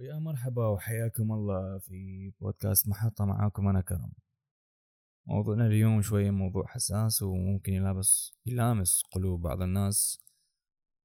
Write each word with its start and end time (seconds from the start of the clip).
ويا 0.00 0.18
مرحبا 0.18 0.66
وحياكم 0.66 1.32
الله 1.32 1.78
في 1.78 2.32
بودكاست 2.40 2.88
محطة 2.88 3.24
معاكم 3.24 3.68
أنا 3.68 3.80
كرم. 3.80 4.12
موضوعنا 5.26 5.66
اليوم 5.66 6.02
شوية 6.02 6.30
موضوع 6.30 6.66
حساس 6.66 7.22
وممكن 7.22 7.72
يلابس 7.72 8.32
يلامس 8.46 9.02
قلوب 9.12 9.40
بعض 9.40 9.62
الناس 9.62 10.20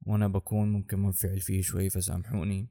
وأنا 0.05 0.28
بكون 0.28 0.73
ممكن 0.73 1.00
منفعل 1.00 1.39
فيه 1.39 1.62
شوي 1.62 1.89
فسامحوني. 1.89 2.70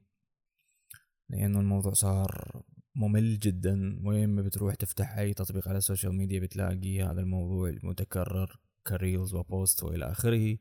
لأنه 1.29 1.59
الموضوع 1.59 1.93
صار 1.93 2.63
ممل 2.95 3.39
جدا 3.39 4.01
وين 4.03 4.29
ما 4.29 4.41
بتروح 4.41 4.75
تفتح 4.75 5.17
أي 5.17 5.33
تطبيق 5.33 5.67
على 5.67 5.77
ال 5.77 5.82
social 5.82 6.15
media 6.15 6.39
بتلاقي 6.39 7.01
هذا 7.01 7.21
الموضوع 7.21 7.69
المتكرر 7.69 8.59
ك 8.87 8.95
reels 8.95 9.33
و 9.33 9.43
post 9.43 9.83
وإلى 9.83 10.11
آخره. 10.11 10.57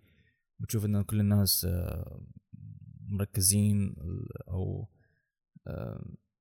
بتشوف 0.58 0.84
إنه 0.84 1.02
كل 1.02 1.20
الناس 1.20 1.64
آه، 1.64 2.20
مركزين 3.08 3.96
أو 4.48 4.88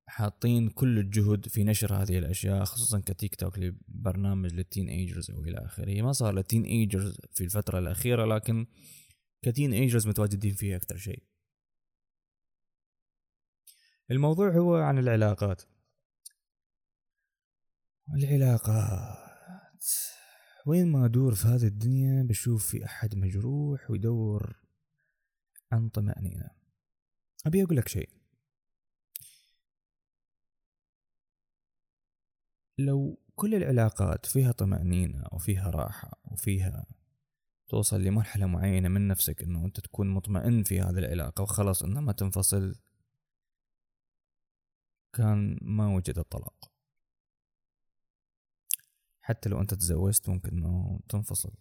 حاطين 0.08 0.70
كل 0.70 1.00
الجهد 1.00 1.48
في 1.48 1.64
نشر 1.64 1.94
هذه 1.94 2.18
الأشياء 2.18 2.64
خصوصا 2.64 3.00
كتيك 3.00 3.36
توك 3.36 3.60
لبرنامج 3.60 4.54
لل 4.54 4.90
teenagers 4.90 5.32
أو 5.32 5.44
إلى 5.44 5.66
آخره. 5.66 6.02
ما 6.02 6.12
صار 6.12 6.34
لل 6.34 6.64
teenagers 6.64 7.18
في 7.32 7.44
الفترة 7.44 7.80
الأخيرة 7.80 8.26
لكن 8.26 8.68
ك 9.42 9.74
teenagers 9.74 10.08
متواجدين 10.08 10.54
فيه 10.54 10.76
أكثر 10.76 10.98
شيء. 10.98 11.24
الموضوع 14.12 14.50
هو 14.52 14.76
عن 14.76 14.98
العلاقات. 14.98 15.62
العلاقات. 18.18 19.86
وين 20.66 20.92
ما 20.92 21.06
أدور 21.06 21.36
في 21.36 21.48
هذه 21.48 21.68
الدنيا 21.68 22.24
بشوف 22.24 22.70
في 22.70 22.86
أحد 22.86 23.16
مجروح 23.16 23.92
ويدور 23.92 24.56
عن 25.72 25.90
طمأنينة. 25.90 26.50
أبي 27.46 27.64
أقول 27.64 27.78
لك 27.78 27.88
شيء. 27.88 28.23
لو 32.78 33.20
كل 33.36 33.56
العلاقات 33.56 34.26
فيها 34.26 34.52
طمأنينة 34.52 35.24
وفيها 35.32 35.70
راحة 35.70 36.12
وفيها 36.26 36.86
توصل 37.68 38.02
لمرحلة 38.02 38.46
معينة 38.46 38.90
من 38.90 39.08
نفسك 39.08 39.42
إنه 39.42 39.66
أنت 39.66 39.80
تكون 39.80 40.08
مطمئن 40.10 40.64
في 40.64 40.82
هذه 40.82 40.98
العلاقة 40.98 41.42
وخلاص 41.42 41.84
إنها 41.84 42.02
ما 42.02 42.12
تنفصل 42.12 42.76
كان 45.14 45.58
ما 45.62 45.96
وجد 45.96 46.20
الطلاق. 46.20 46.72
حتى 49.22 49.50
لو 49.50 49.62
أنت 49.62 49.74
تزوجت 49.74 50.30
ممكن 50.30 50.50
إنه 50.50 51.00
تنفصل. 51.10 51.54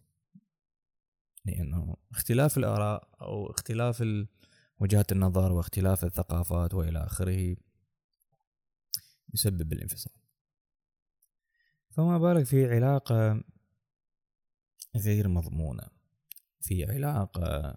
لأنه 1.44 1.96
اختلاف 2.10 2.58
الآراء 2.58 3.08
أو 3.20 3.50
اختلاف 3.50 4.04
وجهات 4.80 5.12
النظر 5.12 5.52
واختلاف 5.52 6.04
الثقافات 6.04 6.74
وإلى 6.74 6.98
آخره 6.98 7.56
يسبب 9.34 9.72
الانفصال. 9.72 10.21
فما 11.92 12.18
بالك 12.18 12.44
في 12.44 12.74
علاقة 12.74 13.44
غير 14.96 15.28
مضمونة 15.28 15.82
في 16.60 16.84
علاقة 16.84 17.76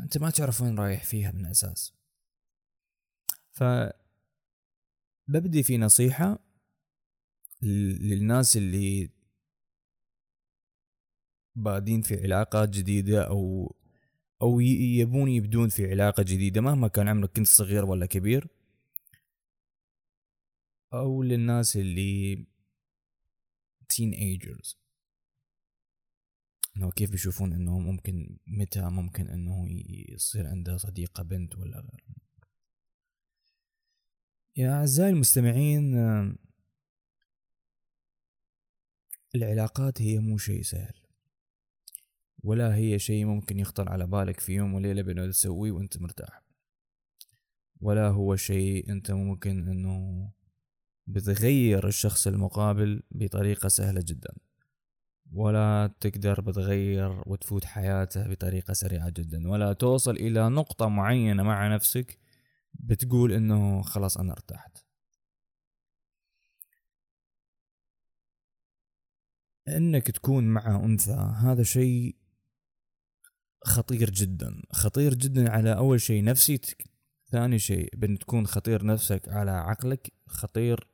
أنت 0.00 0.18
ما 0.18 0.30
تعرف 0.30 0.60
وين 0.60 0.78
رايح 0.78 1.04
فيها 1.04 1.30
من 1.30 1.46
الأساس 1.46 1.94
ف 3.52 3.64
ببدي 5.28 5.62
في 5.62 5.78
نصيحة 5.78 6.38
للناس 7.62 8.56
اللي 8.56 9.10
بادين 11.56 12.02
في 12.02 12.22
علاقات 12.22 12.68
جديدة 12.68 13.28
أو 13.28 13.74
أو 14.42 14.60
يبون 14.60 15.28
يبدون 15.28 15.68
في 15.68 15.90
علاقة 15.90 16.22
جديدة 16.22 16.60
مهما 16.60 16.88
كان 16.88 17.08
عمرك 17.08 17.36
كنت 17.36 17.46
صغير 17.46 17.84
ولا 17.84 18.06
كبير. 18.06 18.48
أو 20.92 21.22
للناس 21.22 21.76
اللي 21.76 22.46
تين 23.88 24.12
ايجرز 24.12 24.84
إنه 26.76 26.90
كيف 26.90 27.10
بيشوفون 27.10 27.52
إنه 27.52 27.78
ممكن 27.78 28.38
متى 28.46 28.80
ممكن 28.80 29.28
إنه 29.28 29.66
يصير 30.08 30.46
عنده 30.46 30.76
صديقة 30.76 31.22
بنت 31.22 31.56
ولا 31.56 31.80
غيره. 31.80 32.24
يا 34.56 34.72
أعزائي 34.72 35.10
المستمعين 35.10 35.94
العلاقات 39.34 40.02
هي 40.02 40.18
مو 40.18 40.38
شيء 40.38 40.62
سهل. 40.62 40.94
ولا 42.42 42.74
هي 42.74 42.98
شيء 42.98 43.24
ممكن 43.24 43.58
يخطر 43.58 43.88
على 43.88 44.06
بالك 44.06 44.40
في 44.40 44.52
يوم 44.52 44.74
وليلة 44.74 45.02
بأنه 45.02 45.30
تسويه 45.30 45.72
وأنت 45.72 45.98
مرتاح. 45.98 46.42
ولا 47.80 48.08
هو 48.08 48.36
شيء 48.36 48.90
أنت 48.92 49.10
ممكن 49.10 49.68
إنه 49.68 50.30
بتغير 51.06 51.86
الشخص 51.86 52.26
المقابل 52.26 53.02
بطريقة 53.10 53.68
سهلة 53.68 54.00
جدا. 54.04 54.34
ولا 55.32 55.94
تقدر 56.00 56.40
بتغير 56.40 57.22
وتفوت 57.26 57.64
حياته 57.64 58.28
بطريقة 58.28 58.72
سريعة 58.74 59.10
جدا. 59.10 59.48
ولا 59.50 59.72
توصل 59.72 60.16
إلى 60.16 60.48
نقطة 60.48 60.88
معينة 60.88 61.42
مع 61.42 61.74
نفسك 61.74 62.18
بتقول 62.74 63.32
إنه 63.32 63.82
خلاص 63.82 64.16
أنا 64.18 64.32
ارتحت. 64.32 64.78
إنك 69.68 70.10
تكون 70.10 70.44
مع 70.44 70.84
أنثى 70.84 71.34
هذا 71.36 71.62
شيء 71.62 72.16
خطير 73.64 74.10
جدا. 74.10 74.62
خطير 74.72 75.14
جدا 75.14 75.50
على 75.50 75.76
أول 75.76 76.00
شيء 76.00 76.24
نفسيتك. 76.24 76.84
ثاني 77.30 77.58
شيء 77.58 77.90
بأن 77.96 78.18
تكون 78.18 78.46
خطير 78.46 78.84
نفسك 78.84 79.28
على 79.28 79.50
عقلك. 79.50 80.12
خطير 80.26 80.93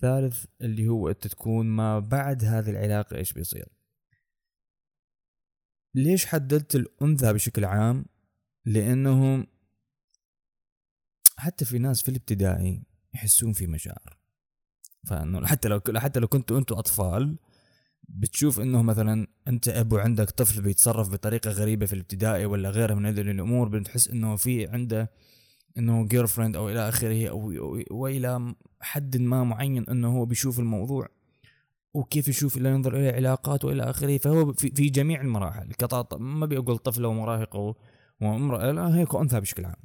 ثالث 0.00 0.44
اللي 0.60 0.88
هو 0.88 1.08
أنت 1.08 1.26
تكون 1.26 1.66
ما 1.66 1.98
بعد 1.98 2.44
هذه 2.44 2.70
العلاقة 2.70 3.16
إيش 3.16 3.32
بيصير؟ 3.32 3.68
ليش 5.94 6.26
حددت 6.26 6.74
الأنثى 6.74 7.32
بشكل 7.32 7.64
عام؟ 7.64 8.04
لأنهم 8.64 9.46
حتى 11.36 11.64
في 11.64 11.78
ناس 11.78 12.02
في 12.02 12.08
الابتدائي 12.08 12.82
يحسون 13.14 13.52
في 13.52 13.66
مشاعر. 13.66 14.20
فإنه 15.06 15.46
حتى 15.46 15.68
لو 15.68 15.80
حتى 15.96 16.20
لو 16.20 16.28
كنتوا 16.28 16.58
أنتوا 16.58 16.78
أطفال 16.78 17.38
بتشوف 18.08 18.60
إنه 18.60 18.82
مثلا 18.82 19.26
أنت 19.48 19.68
أبو 19.68 19.98
عندك 19.98 20.30
طفل 20.30 20.62
بيتصرف 20.62 21.08
بطريقة 21.08 21.50
غريبة 21.50 21.86
في 21.86 21.92
الابتدائي 21.92 22.44
ولا 22.44 22.70
غيره 22.70 22.94
من 22.94 23.06
هذه 23.06 23.20
الأمور 23.20 23.68
بتحس 23.68 24.08
إنه 24.08 24.36
في 24.36 24.66
عنده 24.66 25.10
إنه 25.78 26.06
جير 26.06 26.26
فريند 26.26 26.56
أو 26.56 26.68
إلى 26.68 26.88
آخره 26.88 27.28
أو 27.28 27.52
وإلى 27.90 28.54
حد 28.80 29.16
ما 29.16 29.44
معين 29.44 29.88
إنه 29.88 30.16
هو 30.18 30.24
بيشوف 30.24 30.58
الموضوع 30.58 31.08
وكيف 31.94 32.28
يشوف 32.28 32.56
لا 32.56 32.70
ينظر 32.70 32.96
إلى 32.96 33.08
علاقات 33.08 33.64
وإلى 33.64 33.82
آخره 33.82 34.18
فهو 34.18 34.52
في, 34.52 34.68
جميع 34.68 35.20
المراحل. 35.20 35.72
كطاط 35.72 36.14
ما 36.14 36.46
بيقول 36.46 36.78
طفلة 36.78 37.08
ومراهقة 37.08 37.76
وامراه 38.20 38.70
لا 38.72 38.96
هيك 38.96 39.14
أنثى 39.14 39.40
بشكل 39.40 39.64
عام. 39.64 39.76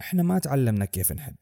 إحنا 0.00 0.22
ما 0.22 0.38
تعلمنا 0.38 0.84
كيف 0.84 1.12
نحب. 1.12 1.36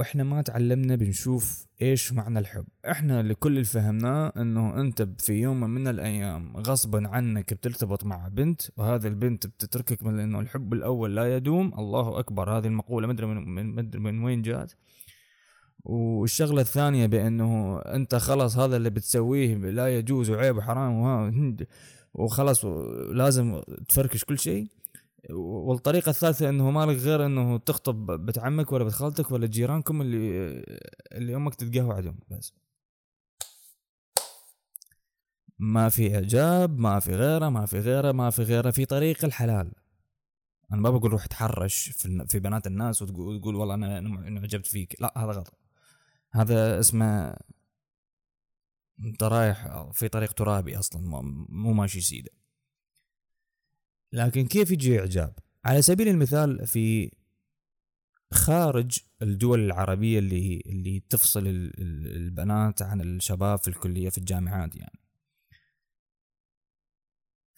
وإحنا 0.00 0.24
ما 0.24 0.42
تعلمنا 0.42 0.96
بنشوف 0.96 1.66
إيش 1.82 2.12
معنى 2.12 2.38
الحب. 2.38 2.64
إحنا 2.90 3.20
اللي 3.20 3.34
كل 3.34 3.52
اللي 3.52 3.64
فهمناه 3.64 4.32
إنه 4.36 4.80
أنت 4.80 5.08
في 5.18 5.32
يوم 5.32 5.60
من 5.60 5.88
الأيام 5.88 6.56
غصبا 6.56 7.08
عنك 7.08 7.54
بترتبط 7.54 8.04
مع 8.04 8.28
بنت 8.28 8.62
وهذه 8.76 9.06
البنت 9.06 9.46
بتتركك 9.46 10.02
من 10.02 10.18
إنه 10.20 10.40
الحب 10.40 10.72
الأول 10.72 11.16
لا 11.16 11.36
يدوم. 11.36 11.74
الله 11.78 12.18
أكبر 12.18 12.58
هذه 12.58 12.66
المقولة 12.66 13.06
ما 13.06 13.12
أدري 13.12 13.26
من, 13.26 14.02
من, 14.02 14.24
وين 14.24 14.42
جات. 14.42 14.72
والشغلة 15.84 16.60
الثانية 16.60 17.06
بأنه 17.06 17.78
أنت 17.78 18.14
خلاص 18.14 18.58
هذا 18.58 18.76
اللي 18.76 18.90
بتسويه 18.90 19.56
لا 19.56 19.98
يجوز 19.98 20.30
وعيب 20.30 20.56
وحرام 20.56 21.56
وخلاص 22.14 22.64
لازم 23.10 23.60
تفركش 23.88 24.24
كل 24.24 24.38
شيء. 24.38 24.66
والطريقة 25.30 26.10
الثالثة 26.10 26.48
إنه 26.48 26.70
ما 26.70 26.86
لك 26.86 26.96
غير 26.96 27.26
إنه 27.26 27.58
تخطب 27.58 28.06
بنت 28.06 28.38
عمك 28.38 28.72
ولا 28.72 28.84
بنت 28.84 28.92
خالتك 28.92 29.30
ولا 29.30 29.46
جيرانكم 29.46 30.02
اللي 30.02 30.64
اللي 31.12 31.36
أمك 31.36 31.54
تتقهوى 31.54 31.94
عليهم 31.94 32.18
بس. 32.30 32.54
ما 35.58 35.88
في 35.88 36.14
إعجاب 36.14 36.78
ما 36.78 37.00
في 37.00 37.12
غيره 37.14 37.48
ما 37.48 37.66
في 37.66 37.78
غيره 37.78 38.12
ما 38.12 38.30
في 38.30 38.42
غيره 38.42 38.70
في 38.70 38.84
طريق 38.84 39.24
الحلال. 39.24 39.72
أنا 40.72 40.80
ما 40.80 40.90
بقول 40.90 41.12
روح 41.12 41.26
تحرش 41.26 41.88
في, 42.28 42.38
بنات 42.40 42.66
الناس 42.66 43.02
وتقول, 43.02 43.56
والله 43.56 43.74
أنا 43.74 43.98
انعجبت 43.98 44.66
فيك. 44.66 44.96
لا 45.00 45.12
هذا 45.16 45.32
غلط. 45.32 45.54
هذا 46.32 46.80
اسمه 46.80 47.36
أنت 49.04 49.22
رايح 49.22 49.88
في 49.92 50.08
طريق 50.08 50.32
ترابي 50.32 50.78
أصلا 50.78 51.02
مو 51.48 51.72
ماشي 51.72 52.00
سيدة. 52.00 52.30
لكن 54.12 54.46
كيف 54.46 54.70
يجي 54.70 55.00
إعجاب؟ 55.00 55.34
على 55.64 55.82
سبيل 55.82 56.08
المثال 56.08 56.66
في 56.66 57.10
خارج 58.32 58.98
الدول 59.22 59.60
العربية 59.60 60.18
اللي 60.18 60.62
اللي 60.66 61.00
تفصل 61.00 61.46
البنات 61.46 62.82
عن 62.82 63.00
الشباب 63.00 63.58
في 63.58 63.68
الكلية 63.68 64.08
في 64.08 64.18
الجامعات 64.18 64.76
يعني. 64.76 65.00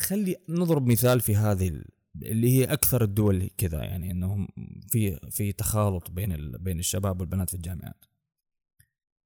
خلي 0.00 0.36
نضرب 0.48 0.86
مثال 0.86 1.20
في 1.20 1.36
هذه 1.36 1.82
اللي 2.22 2.50
هي 2.58 2.64
أكثر 2.64 3.04
الدول 3.04 3.50
كذا 3.58 3.84
يعني 3.84 4.10
إنهم 4.10 4.48
في 4.88 5.30
في 5.30 5.52
تخالط 5.52 6.10
بين. 6.10 6.52
بين 6.52 6.78
الشباب 6.78 7.20
والبنات 7.20 7.50
في 7.50 7.56
الجامعات. 7.56 8.04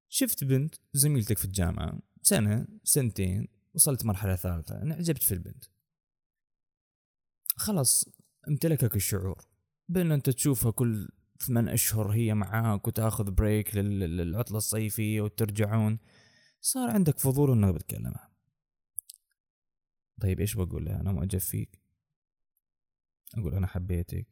شفت 0.09 0.45
بنت 0.45 0.75
زميلتك 0.93 1.39
في 1.39 1.45
الجامعة 1.45 1.99
سنة 2.23 2.67
سنتين 2.85 3.49
وصلت 3.75 4.05
مرحلة 4.05 4.37
ثالثة 4.37 4.83
انعجبت 4.83 5.23
في 5.23 5.33
البنت. 5.35 5.65
خلاص 7.57 8.05
امتلكك 8.49 8.97
الشعور. 8.97 9.45
بين 9.89 10.13
أنت 10.13 10.31
تشوفها 10.31 10.71
كل 10.71 11.09
ثمان 11.41 11.69
أشهر 11.69 12.11
هي 12.11 12.35
معاك 12.35 12.89
وتأخذ 12.89 13.31
بريك 13.31 13.77
للعطلة 13.77 14.59
الصيفية 14.59 15.21
وترجعون. 15.21 15.99
صار 16.61 16.91
عندك 16.91 17.19
فضول 17.19 17.51
إنك 17.51 17.75
بتكلمها 17.75 18.31
طيب 20.21 20.41
إيش 20.41 20.55
بقول؟ 20.55 20.85
لها 20.85 21.01
أنا 21.01 21.13
معجب 21.13 21.39
فيك. 21.39 21.81
أقول 23.35 23.55
أنا 23.55 23.67
حبيتك. 23.67 24.27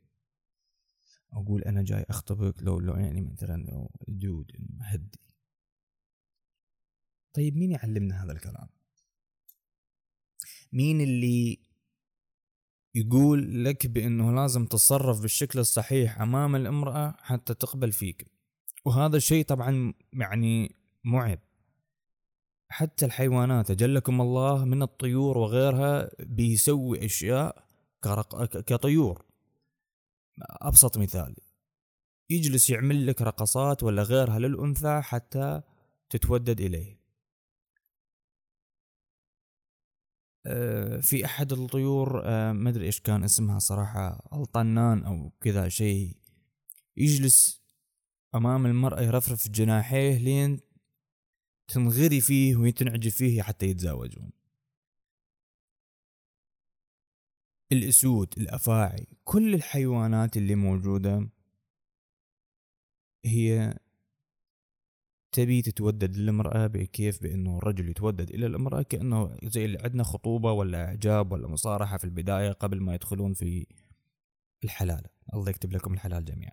أقول 1.33 1.63
أنا 1.63 1.83
جاي 1.83 2.07
أخطبك 2.11 2.63
لو 2.63 2.81
لو 2.81 2.95
يعني 2.95 3.21
مثلا 3.21 3.63
لو 3.63 3.91
دود 4.09 4.53
هدي 4.81 5.21
طيب 7.35 7.57
مين 7.57 7.73
يعلمنا 7.73 8.25
هذا 8.25 8.33
الكلام؟ 8.33 8.69
مين 10.73 11.01
اللي 11.01 11.59
يقول 12.95 13.65
لك 13.65 13.87
بأنه 13.87 14.35
لازم 14.35 14.67
تتصرف 14.67 15.21
بالشكل 15.21 15.59
الصحيح 15.59 16.21
أمام 16.21 16.57
الامرأة 16.57 17.15
حتى 17.19 17.55
تقبل 17.55 17.93
فيك. 17.93 18.27
وهذا 18.85 19.17
الشيء 19.17 19.45
طبعا 19.45 19.95
يعني 20.13 20.77
معب 21.05 21.39
حتى 22.69 23.07
الحيوانات 23.07 23.71
أجلكم 23.71 24.21
الله 24.21 24.65
من 24.65 24.83
الطيور 24.83 25.39
وغيرها 25.39 26.11
بيسوي 26.21 27.05
أشياء 27.05 27.65
كطيور. 28.67 29.25
أبسط 30.41 30.99
مثال 30.99 31.37
يجلس 32.31 32.71
يعمل 32.71 33.07
لك 33.07 33.23
رقصات 33.23 33.83
ولا 33.83 34.03
غيرها 34.03 34.39
للأنثى 34.39 35.01
حتى 35.03 35.63
تتودد 36.11 36.61
إليه. 36.61 37.04
في 41.01 41.25
أحد 41.25 41.53
الطيور 41.53 42.23
آه، 42.25 42.53
ما 42.53 42.71
أدري 42.71 42.87
إيش 42.87 43.01
كان 43.01 43.25
اسمها 43.25 43.59
صراحة 43.59 44.29
الطنان 44.33 45.05
أو 45.05 45.31
كذا 45.41 45.69
شيء 45.69 46.17
يجلس 46.97 47.63
أمام 48.35 48.67
المرأة 48.67 49.01
يرفرف 49.01 49.49
جناحيه 49.49 50.19
لين 50.19 50.61
تنغري 51.69 52.21
فيه 52.21 52.57
وتنعجب 52.57 53.11
فيه 53.11 53.43
حتى 53.43 53.67
يتزاوجون. 53.67 54.31
الأسود 57.73 58.35
الأفاعي 58.39 59.07
كل 59.25 59.55
الحيوانات 59.55 60.37
اللي 60.37 60.55
موجودة 60.55 61.29
هي 63.25 63.79
تبي 65.35 65.63
تتودد 65.63 66.17
للمرأة 66.17 66.67
بكيف 66.67 67.23
بأنه 67.23 67.59
الرجل 67.59 67.89
يتودد 67.89 68.31
إلى 68.31 68.47
المرأة 68.47 68.83
كأنه 68.83 69.37
زي 69.45 69.65
اللي 69.65 69.79
عندنا 69.79 70.03
خطوبة 70.03 70.53
ولا 70.53 70.85
إعجاب 70.85 71.33
ولا 71.33 71.49
مصارحة 71.49 71.97
في 71.97 72.05
البداية 72.05 72.53
قبل 72.53 72.81
ما 72.81 72.95
يدخلون 72.95 73.33
في 73.35 73.67
الحلال. 74.65 75.03
الله 75.35 75.51
يكتب 75.51 75.73
لكم 75.73 75.95
الحلال 75.95 76.25
جميعا. 76.25 76.53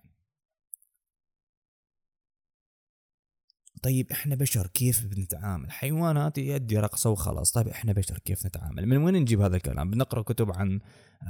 طيب 3.82 4.10
إحنا 4.10 4.34
بشر 4.34 4.66
كيف 4.66 5.06
بنتعامل؟ 5.06 5.70
حيوانات 5.70 6.38
يدي 6.38 6.78
رقصة 6.78 7.10
وخلاص. 7.10 7.52
طيب 7.52 7.68
إحنا 7.68 7.92
بشر 7.92 8.18
كيف 8.18 8.46
نتعامل؟ 8.46 8.86
من 8.86 8.96
وين 8.96 9.14
نجيب 9.14 9.40
هذا 9.40 9.56
الكلام؟ 9.56 9.90
بنقرأ 9.90 10.22
كتب 10.22 10.50
عن 10.52 10.80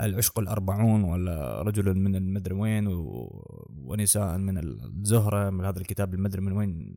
العشق 0.01 0.39
الأربعون 0.39 1.05
ولا 1.05 1.63
رجل 1.63 1.95
من 1.95 2.17
المدري 2.17 2.55
وين 2.55 2.87
و... 2.87 3.29
ونساء 3.69 4.39
من 4.39 4.59
الزهرة 4.59 5.51
من 5.51 5.65
هذا 5.65 5.79
الكتاب 5.79 6.15
المدري 6.15 6.41
من 6.41 6.53
وين 6.53 6.97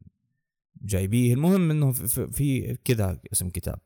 جايبيه. 0.82 1.34
المهم 1.34 1.72
إنه 1.72 1.92
في, 1.92 2.78
كذا 2.84 3.22
اسم 3.34 3.50
كتاب. 3.50 3.80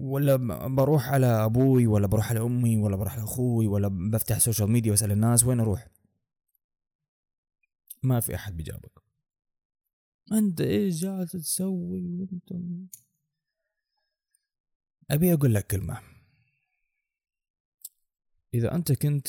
ولا 0.00 0.36
بروح 0.66 1.08
على 1.08 1.26
أبوي 1.26 1.86
ولا 1.86 2.06
بروح 2.06 2.30
على 2.30 2.40
أمي 2.40 2.76
ولا 2.76 2.96
بروح 2.96 3.12
على 3.12 3.24
أخوي 3.24 3.66
ولا 3.66 3.88
بفتح 3.88 4.38
social 4.38 4.70
media 4.70 4.90
وأسأل 4.90 5.12
الناس 5.12 5.44
وين 5.44 5.60
أروح. 5.60 5.88
ما 8.02 8.20
في 8.20 8.34
أحد 8.34 8.56
بيجاوبك. 8.56 9.02
أنت 10.32 10.60
إيش 10.60 11.00
جالس 11.00 11.32
تسوي 11.32 12.02
وأنت؟ 12.02 12.52
أبي 15.10 15.34
أقول 15.34 15.54
لك 15.54 15.66
كلمة. 15.66 16.02
إذا 18.54 18.74
أنت 18.74 18.92
كنت 18.92 19.28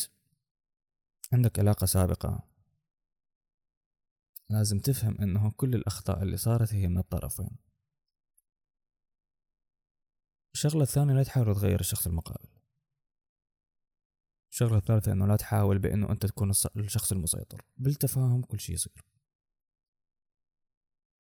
عندك 1.33 1.59
علاقة 1.59 1.85
سابقة 1.85 2.46
لازم 4.49 4.79
تفهم 4.79 5.21
إنه 5.21 5.51
كل 5.51 5.75
الأخطاء 5.75 6.23
اللي 6.23 6.38
صارت 6.38 6.73
هي 6.73 6.88
من 6.88 6.97
الطرفين. 6.97 7.57
الشغلة 10.53 10.83
الثانية 10.83 11.13
لا 11.13 11.23
تحاول 11.23 11.55
تغير 11.55 11.79
الشخص 11.79 12.07
المقابل. 12.07 12.49
الشغلة 14.51 14.77
الثالثة 14.77 15.11
إنه 15.11 15.27
لا 15.27 15.35
تحاول 15.35 15.79
بإنه 15.79 16.11
أنت 16.11 16.25
تكون 16.25 16.51
الشخص 16.77 17.11
المسيطر. 17.11 17.61
بالتفاهم 17.77 18.41
كل 18.41 18.59
شيء 18.59 18.75
يصير. 18.75 19.05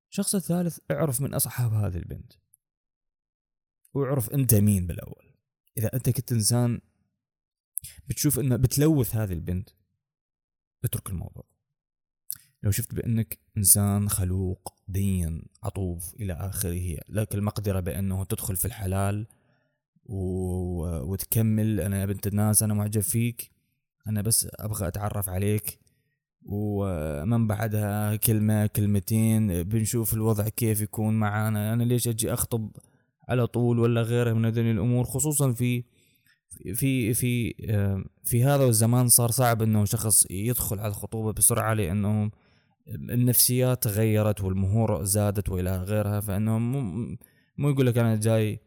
الشخص 0.09 0.35
الثالث 0.35 0.79
اعرف 0.91 1.21
من 1.21 1.33
أصحاب 1.33 1.73
هذه 1.73 1.97
البنت. 1.97 2.33
واعرف 3.93 4.29
انت 4.29 4.53
مين 4.53 4.87
بالأول. 4.87 5.33
إذا 5.77 5.93
أنت 5.93 6.09
كنت 6.09 6.31
إنسان 6.31 6.81
بتشوف 8.07 8.39
إنه 8.39 8.55
بتلوث 8.55 9.15
هذه 9.15 9.33
البنت 9.33 9.69
اترك 10.83 11.09
الموضوع. 11.09 11.56
لو 12.63 12.71
شفت 12.71 12.95
بأنك 12.95 13.39
إنسان 13.57 14.09
خلوق 14.09 14.73
دين 14.87 15.41
عطوف 15.63 16.13
إلى 16.19 16.33
آخره 16.33 16.97
لك 17.09 17.35
المقدرة 17.35 17.79
بأنه 17.79 18.23
تدخل 18.23 18.55
في 18.55 18.65
الحلال 18.65 19.27
و... 20.05 20.19
وتكمل. 21.11 21.79
أنا 21.79 21.99
يا 22.01 22.05
بنت 22.05 22.27
الناس 22.27 22.63
أنا 22.63 22.73
معجب 22.73 23.01
فيك. 23.01 23.51
أنا 24.07 24.21
بس 24.21 24.47
أبغى 24.55 24.87
أتعرف 24.87 25.29
عليك. 25.29 25.79
ومن 26.45 27.47
بعدها 27.47 28.15
كلمة 28.15 28.65
كلمتين 28.67 29.63
بنشوف 29.63 30.13
الوضع 30.13 30.49
كيف 30.49 30.81
يكون 30.81 31.13
معانا. 31.13 31.73
أنا 31.73 31.83
ليش 31.83 32.07
أجي 32.07 32.33
أخطب 32.33 32.71
على 33.29 33.47
طول 33.47 33.79
ولا 33.79 34.01
غيره 34.01 34.33
من 34.33 34.45
هذه 34.45 34.71
الأمور؟ 34.71 35.05
خصوصا 35.05 35.53
في 35.53 35.83
في 36.73 37.13
في 37.13 37.53
في 38.23 38.43
هذا 38.43 38.65
الزمان 38.65 39.07
صار 39.07 39.31
صعب 39.31 39.61
إنه 39.61 39.85
شخص 39.85 40.25
يدخل 40.31 40.79
على 40.79 40.87
الخطوبة 40.87 41.33
بسرعة 41.33 41.73
لأنه 41.73 42.31
النفسيات 42.87 43.83
تغيرت 43.83 44.41
والمهور 44.41 45.03
زادت 45.03 45.49
وإلى 45.49 45.77
غيرها 45.77 46.19
فإنه 46.19 46.57
مو, 46.57 46.81
مو 47.57 47.69
يقول 47.69 47.87
لك 47.87 47.97
أنا 47.97 48.15
جاي 48.15 48.59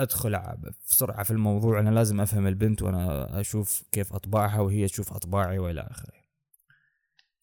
أدخل 0.00 0.40
بسرعة 0.88 1.22
في 1.22 1.30
الموضوع 1.30 1.80
أنا 1.80 1.90
لازم 1.90 2.20
أفهم 2.20 2.46
البنت 2.46 2.82
وأنا 2.82 3.40
أشوف 3.40 3.84
كيف 3.92 4.12
أطباعها 4.12 4.60
وهي 4.60 4.86
تشوف 4.86 5.12
أطباعي 5.12 5.58
وإلى 5.58 5.80
آخره. 5.80 6.16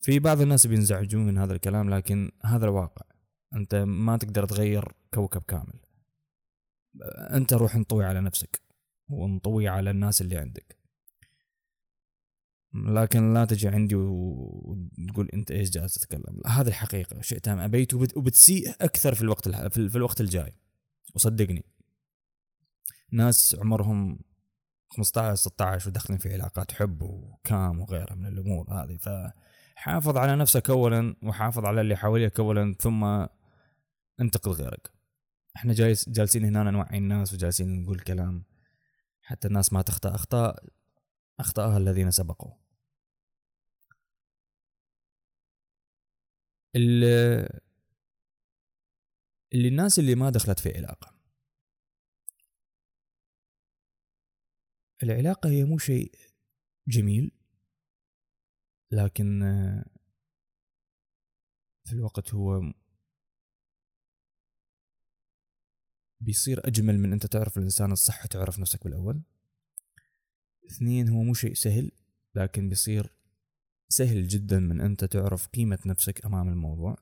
في 0.02 0.20
بعض 0.20 0.42
الناس 0.42 0.68
بينزعجون 0.68 1.26
من 1.26 1.38
هذا 1.38 1.54
الكلام 1.54 1.90
لكن 1.90 2.32
هذا 2.46 2.66
الواقع. 2.66 3.06
أنت 3.56 3.76
ما 3.76 4.18
تقدر 4.18 4.46
تغير 4.46 4.92
كوكب 5.14 5.42
كامل. 5.42 5.80
أنت 7.34 7.54
روح 7.54 7.76
انطوي 7.76 8.06
على 8.06 8.22
نفسك 8.22 8.62
وانطوي 9.10 9.68
على 9.68 9.90
الناس 9.90 10.22
اللي 10.22 10.38
عندك. 10.38 10.83
لكن 12.74 13.34
لا 13.34 13.46
تجي 13.46 13.68
عندي 13.68 13.96
وتقول 13.96 15.30
أنت 15.34 15.52
إيش 15.52 15.70
جالس 15.70 15.94
تتكلم. 15.94 16.42
هذه 16.48 16.68
الحقيقة. 16.68 17.22
شئت 17.22 17.48
أم 17.48 17.60
أبيت 17.60 17.94
وبتسيء 17.94 18.70
أكثر 18.82 19.16
في 19.16 19.22
الوقت 19.22 19.50
في 19.50 19.96
الوقت 19.96 20.22
الجاي. 20.22 20.54
وصدقني. 21.16 21.66
ناس 23.12 23.56
عمرهم 23.60 24.20
15 24.90 25.36
16 25.36 25.90
وداخلين 25.90 26.20
في 26.20 26.34
علاقات 26.34 26.72
حب 26.72 27.02
وكام 27.02 27.80
وغيرها 27.80 28.16
من 28.16 28.26
الأمور 28.26 28.74
هذه. 28.74 28.98
فحافظ 28.98 30.18
على 30.18 30.36
نفسك 30.36 30.70
اولا 30.70 31.16
وحافظ 31.24 31.66
على 31.66 31.82
اللي 31.82 31.96
حواليك 31.96 32.40
اولا 32.40 32.76
ثم 32.80 33.04
انتقد 34.20 34.52
غيرك. 34.52 34.94
إحنا 35.56 35.74
جالس 35.74 36.10
جالسين 36.10 36.46
هنا 36.46 36.72
نوعي 36.72 36.98
الناس 36.98 37.34
وجالسين 37.34 37.84
نقول 37.84 38.00
كلام 38.00 38.46
حتى 39.22 39.48
الناس 39.48 39.74
ما 39.74 39.82
تخطأ 39.82 40.16
اخطاء 40.16 40.64
اخطاها 41.40 41.78
الذين 41.78 42.12
سبقوا. 42.12 42.63
اللي 46.76 47.48
الناس 49.56 50.00
اللي 50.00 50.16
ما 50.16 50.30
دخلت 50.30 50.60
في 50.60 50.78
علاقة. 50.78 51.14
العلاقة 55.04 55.50
هي 55.50 55.64
مو 55.64 55.78
شيء 55.78 56.16
جميل 56.88 57.32
لكن 58.92 59.40
في 61.86 61.94
الوقت 61.94 62.34
هو 62.34 62.62
بيصير 66.22 66.68
أجمل 66.68 67.00
من 67.00 67.14
أنت 67.14 67.26
تعرف 67.26 67.58
الإنسان 67.58 67.92
الصح 67.92 68.26
وتعرف 68.26 68.60
نفسك 68.60 68.84
بالأول. 68.84 69.22
اثنين 70.72 71.10
هو 71.10 71.24
مو 71.24 71.34
شيء 71.34 71.54
سهل 71.54 71.92
لكن 72.36 72.70
بيصير 72.70 73.16
سهل 73.96 74.28
جدا 74.28 74.60
من 74.60 74.82
انت 74.82 75.06
تعرف 75.06 75.48
قيمة 75.48 75.80
نفسك 75.86 76.26
أمام 76.26 76.50
الموضوع. 76.50 76.96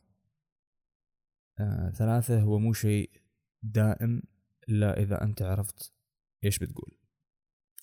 آه، 1.60 1.90
ثلاثة 1.90 2.42
هو 2.42 2.60
مو 2.60 2.74
شيء 2.74 3.12
دائم 3.64 4.24
إلا 4.70 5.00
إذا 5.00 5.24
أنت 5.24 5.42
عرفت 5.42 5.94
إيش 6.44 6.60
بتقول 6.60 6.98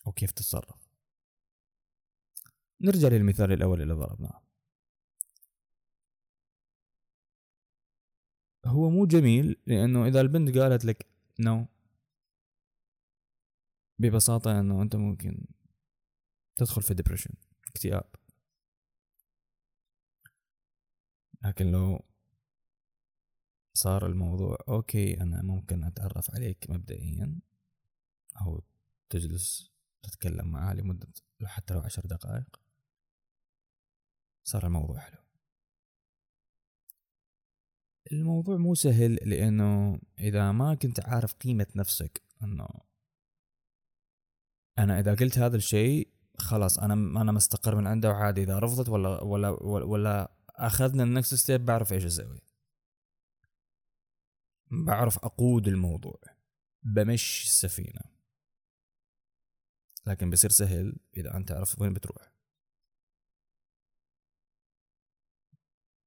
أو 0.07 0.13
كيف 0.13 0.31
تتصرف. 0.33 0.89
نرجع 2.81 3.09
للمثال 3.09 3.53
الأول 3.53 3.83
اللي 3.83 3.95
ضربناه. 3.95 4.43
هو 8.67 8.91
مو 8.91 9.07
جميل 9.07 9.57
لأنه 9.67 10.07
إذا 10.07 10.21
البنت 10.21 10.59
قالت 10.59 10.85
لك 10.85 11.07
نو 11.41 11.65
no. 11.65 11.69
ببساطة 13.99 14.61
إنه 14.61 14.83
أنت 14.83 14.97
ممكن 14.97 15.47
تدخل 16.57 16.83
في 16.83 16.95
depression 16.95 17.35
اكتئاب. 17.69 18.18
لكن 21.45 21.67
لو 21.67 22.05
صار 23.75 24.07
الموضوع 24.07 24.59
okay 24.69 25.21
أنا 25.21 25.43
ممكن 25.43 25.85
أتعرف 25.85 26.35
عليك 26.35 26.71
مبدئيا 26.71 27.41
أو 28.41 28.63
تجلس 29.11 29.73
تتكلم 30.03 30.49
معاه 30.49 30.75
لمدة 30.75 31.09
حتى 31.45 31.75
لو 31.75 31.81
عشر 31.81 32.03
دقائق. 32.07 32.61
صار 34.45 34.67
الموضوع 34.67 34.99
حلو. 34.99 35.19
الموضوع 38.13 38.57
مو 38.57 38.75
سهل 38.75 39.15
لأنه 39.15 40.01
إذا 40.19 40.53
ما 40.53 40.75
كنت 40.75 41.01
عارف 41.01 41.35
قيمة 41.35 41.67
نفسك 41.77 42.23
إنه 42.43 42.69
أنا 44.79 45.01
إذا 45.01 45.15
قلت 45.15 45.39
هذا 45.39 45.57
الشيء 45.57 46.09
خلاص 46.39 46.79
أنا 46.79 46.95
أنا 46.95 47.33
مستقر 47.33 47.75
من 47.75 47.87
عنده 47.87 48.09
وعادي 48.09 48.43
إذا 48.43 48.59
رفضت 48.59 48.89
ولا 48.89 49.23
ولا 49.23 49.51
ولا 49.63 50.38
أخذنا 50.59 51.03
ال 51.03 51.09
next 51.09 51.35
step 51.35 51.65
بعرف 51.65 51.93
إيش 51.93 52.05
أسوي. 52.05 52.41
بعرف 54.71 55.19
أقود 55.19 55.69
الموضوع. 55.69 56.21
بمشي 56.83 57.47
السفينة. 57.47 58.01
لكن 60.07 60.31
بصير 60.31 60.51
سهل 60.51 60.97
إذا 61.17 61.37
أنت 61.37 61.49
تعرف 61.49 61.81
وين 61.81 61.93
بتروح. 61.93 62.33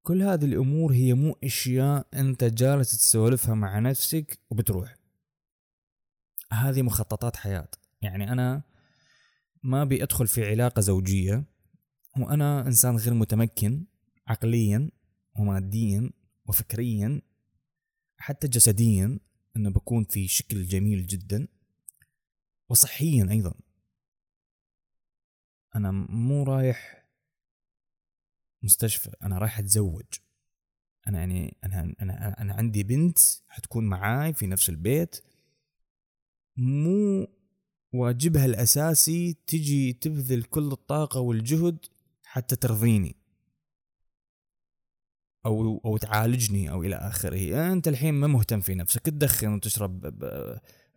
كل 0.01 0.22
هذه 0.22 0.46
الأمور 0.46 0.93
هي 0.93 1.13
مو 1.13 1.38
أشياء 1.43 2.08
أنت 2.13 2.43
جالس 2.43 2.91
تسولفها 2.91 3.55
مع 3.55 3.79
نفسك 3.79 4.39
وبتروح. 4.50 4.96
هذه 6.51 6.81
مخططات 6.81 7.36
حياة. 7.36 7.70
يعني 8.01 8.31
أنا 8.31 8.63
ما 9.63 9.81
أبي 9.81 10.03
أدخل 10.03 10.27
في 10.27 10.50
علاقة 10.50 10.79
زوجية 10.79 11.46
وأنا 12.17 12.67
إنسان 12.67 12.96
غير 12.96 13.13
متمكن. 13.13 13.86
عقليا 14.31 14.91
وماديا 15.35 16.11
وفكريا 16.45 17.21
حتى 18.17 18.47
جسديا 18.47 19.19
إنه 19.55 19.69
بكون 19.69 20.03
في 20.03 20.27
شكل 20.27 20.65
جميل 20.65 21.07
جدا 21.07 21.47
وصحيا 22.69 23.27
أيضا. 23.31 23.53
أنا 25.75 25.91
مو 25.91 26.43
رايح 26.43 27.07
مستشفى 28.63 29.11
أنا 29.23 29.38
رايح 29.38 29.59
أتزوج. 29.59 30.05
أنا 31.07 31.19
يعني 31.19 31.57
أنا 31.63 31.93
أنا 32.01 32.41
أنا 32.41 32.53
عندي 32.53 32.83
بنت 32.83 33.19
حتكون 33.47 33.85
معاي 33.85 34.33
في 34.33 34.47
نفس 34.47 34.69
البيت. 34.69 35.23
مو 36.57 37.27
واجبها 37.93 38.45
الأساسي 38.45 39.33
تجي 39.47 39.93
تبذل 39.93 40.43
كل 40.43 40.71
الطاقة 40.71 41.19
والجهد 41.19 41.85
حتى 42.23 42.55
ترضيني. 42.55 43.20
أو 45.45 45.81
أو 45.86 45.98
تعالجني 45.98 46.71
أو 46.71 46.83
إلى 46.83 46.95
آخره. 46.95 47.71
أنت 47.74 47.88
الحين 47.88 48.13
ما 48.13 48.27
مهتم 48.27 48.62
في 48.62 48.75
نفسك. 48.75 49.01
تدخن 49.01 49.53
وتشرب 49.53 50.05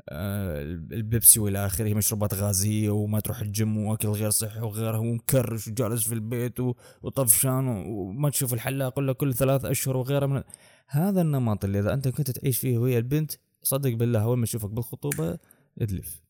آه، 0.09 0.63
البيبسي 0.93 1.41
وإلى 1.41 1.67
آخره 1.67 1.95
مشروبات 1.95 2.35
غازية 2.35 2.91
وما 2.91 3.21
تروح 3.21 3.41
الجيم 3.41 3.79
وأكل 3.79 4.09
غير 4.09 4.31
صحي 4.31 4.61
وغيره 4.61 4.99
ومكرش 4.99 5.69
وجالس 5.69 6.09
في 6.09 6.15
البيت 6.15 6.61
وطفشان 7.03 7.69
وما 7.69 8.31
تشوف 8.31 8.55
الحلاق 8.55 8.99
الا 8.99 9.13
كل 9.13 9.35
ثلاث 9.35 9.65
أشهر 9.65 9.97
وغيره 9.97 10.27
من 10.27 10.43
هذا 10.89 11.21
النمط 11.23 11.65
اللي 11.65 11.79
إذا 11.79 11.95
أنت 11.95 12.09
كنت 12.09 12.31
تعيش 12.31 12.59
فيه 12.59 12.79
وهي 12.79 12.99
البنت 12.99 13.33
صدق 13.63 13.93
بالله 13.93 14.23
أول 14.23 14.39
ما 14.39 14.47
تشوفك 14.47 14.71
بالخطوبة 14.71 15.39
ادلف 15.79 16.23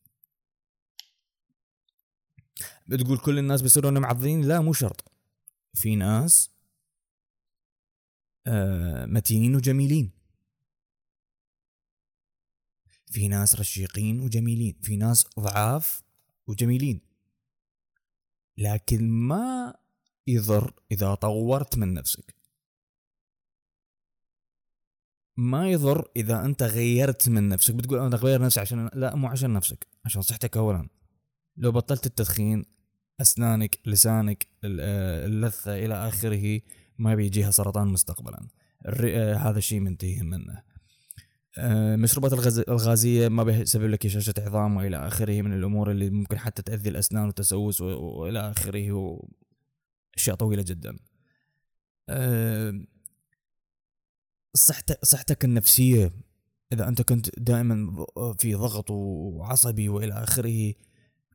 بتقول 2.87 3.17
كل 3.17 3.39
الناس 3.39 3.61
بيصيرون 3.61 3.97
معضين؟ 3.97 4.41
لا 4.41 4.61
مو 4.61 4.73
شرط. 4.73 5.11
في 5.73 5.95
ناس 5.95 6.54
متينين 9.07 9.55
وجميلين. 9.55 10.11
في 13.11 13.27
ناس 13.27 13.55
رشيقين 13.55 14.19
وجميلين 14.19 14.79
في 14.81 14.97
ناس 14.97 15.27
ضعاف 15.39 16.01
وجميلين. 16.47 17.01
لكن 18.57 19.09
ما 19.09 19.75
يضر 20.27 20.73
إذا 20.91 21.15
طورت 21.15 21.77
من 21.77 21.93
نفسك. 21.93 22.35
ما 25.37 25.71
يضر 25.71 26.11
إذا 26.15 26.45
أنت 26.45 26.63
غيرت 26.63 27.29
من 27.29 27.49
نفسك. 27.49 27.75
بتقول 27.75 27.99
أنا 27.99 28.15
اغير 28.15 28.41
نفسي 28.41 28.59
عشان 28.59 28.89
لا 28.93 29.15
مو 29.15 29.27
عشان 29.27 29.53
نفسك 29.53 29.87
عشان 30.05 30.21
صحتك 30.21 30.57
اولا. 30.57 30.89
لو 31.57 31.71
بطلت 31.71 32.05
التدخين 32.05 32.65
أسنانك 33.21 33.79
لسانك 33.85 34.47
آه، 34.63 35.25
اللثة 35.25 35.85
إلى 35.85 36.07
آخره 36.07 36.61
ما 36.97 37.15
بيجيها 37.15 37.51
سرطان 37.51 37.87
مستقبلا. 37.87 38.47
آه، 38.85 39.35
هذا 39.35 39.57
الشيء 39.57 39.79
منتهي 39.79 40.21
منه. 40.21 40.63
آه، 41.57 42.05
الغازية 42.67 43.27
ما 43.27 43.43
بيسبب 43.43 43.89
لك 43.89 44.05
هشاشة 44.05 44.33
عظام 44.37 44.77
وإلى 44.77 45.07
آخره 45.07 45.41
من 45.41 45.53
الأمور 45.53 45.91
اللي 45.91 46.09
ممكن 46.09 46.39
حتى 46.39 46.61
تأذي 46.61 46.89
الأسنان 46.89 47.27
وتسوس 47.27 47.81
وإلى 47.81 48.51
آخره 48.51 48.91
وأشياء 48.91 50.35
طويلة 50.35 50.63
جدا. 50.63 50.97
صحتك 54.53 55.05
صحتك 55.05 55.45
النفسية 55.45 56.11
إذا 56.73 56.87
أنت 56.87 57.01
كنت 57.01 57.39
دائما 57.39 58.05
في 58.39 58.55
ضغط 58.55 58.91
وعصبي 58.91 59.89
وإلى 59.89 60.13
آخره 60.13 60.73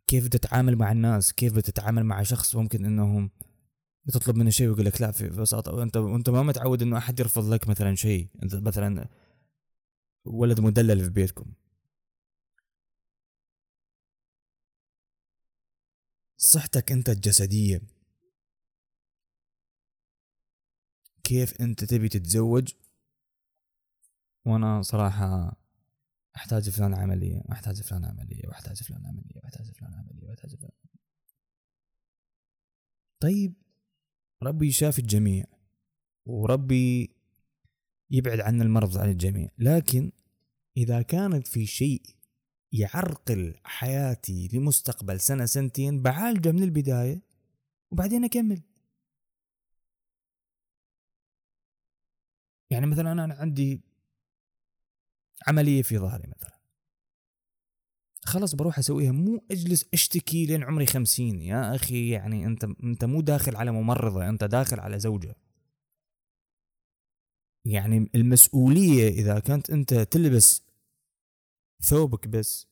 كيف 0.07 0.25
بتتعامل 0.25 0.77
مع 0.77 0.93
الناس؟ 0.93 1.33
كيف 1.33 1.53
بتتعامل 1.57 2.05
مع 2.05 2.23
شخص 2.23 2.57
ممكن 2.57 2.85
إنهم 2.85 3.31
بتطلب 4.05 4.37
منه 4.37 4.51
شيء 4.51 4.69
ويقول 4.69 4.85
لك 4.85 5.01
لا 5.01 5.11
في 5.13 5.29
ببساطه 5.29 5.83
أنت 5.83 5.97
وانت 5.97 6.31
ما 6.31 6.43
متعود 6.43 6.83
إنه 6.83 6.99
أحد 6.99 7.21
يرفض 7.21 7.45
لك 7.53 7.69
مثلا 7.69 7.95
شيء. 7.95 8.29
أنت 8.43 8.55
مثلا 8.55 9.09
ولد 10.25 10.61
مدلل 10.61 11.05
في 11.05 11.11
بيتكم. 11.11 11.53
صحتك 16.37 16.93
أنت 16.93 17.09
الجسدية. 17.09 17.83
كيف 21.25 21.61
أنت 21.61 21.85
تبي 21.85 22.09
تتزوج؟ 22.09 22.75
وأنا 24.47 24.83
صراحة 24.83 25.57
أحتاج 26.37 26.71
فلان 26.71 26.95
عملية 26.95 27.43
وأحتاج 27.45 27.83
فلان 27.83 28.05
عملية 28.05 28.49
وأحتاج 28.49 28.83
فلان 28.83 29.07
عملية 29.07 29.41
وأحتاج 29.43 29.73
فلان 29.73 29.95
عملية 29.95 30.29
وأحتاج 30.29 30.57
فلان. 30.57 30.71
طيب 33.21 33.55
ربي 34.43 34.69
يشافي 34.69 34.99
الجميع 34.99 35.45
وربي 36.27 37.11
يبعد 38.11 38.41
عنا 38.41 38.65
المرض 38.65 38.99
عن 38.99 39.11
الجميع. 39.11 39.49
لكن 39.59 40.13
إذا 40.77 41.03
كانت 41.03 41.47
في 41.47 41.67
شيء 41.67 42.03
يعرقل 42.73 43.55
حياتي 43.65 44.49
لمستقبل 44.53 45.21
سنة 45.21 45.47
سنتين 45.47 46.03
بعالجه 46.03 46.53
من 46.53 46.63
البداية 46.63 47.23
وبعدين 47.91 48.25
أكمل. 48.25 48.63
يعني 52.71 52.87
مثلا 52.87 53.13
أنا 53.13 53.35
عندي 53.35 53.81
عملية 55.47 55.83
في 55.83 55.99
ظهري 55.99 56.29
مثلا. 56.29 56.60
خلاص 58.31 58.55
بروح 58.55 58.79
أسويها. 58.79 59.13
مو 59.13 59.45
أجلس 59.51 59.85
أشتكي 59.95 60.47
لين 60.47 60.65
عمري 60.65 60.87
خمسين. 60.87 61.41
يا 61.41 61.75
أخي 61.75 62.11
يعني 62.11 62.47
أنت 62.47 62.65
أنت 62.65 63.05
مو 63.05 63.21
داخل 63.21 63.57
على 63.57 63.71
ممرضة 63.71 64.29
أنت 64.29 64.45
داخل 64.45 64.81
على 64.81 64.99
زوجة. 64.99 65.37
يعني 67.65 68.11
المسؤولية 68.15 69.09
إذا 69.09 69.39
كانت 69.39 69.71
أنت 69.71 69.95
تلبس 69.95 70.63
ثوبك 71.83 72.29
بس 72.29 72.67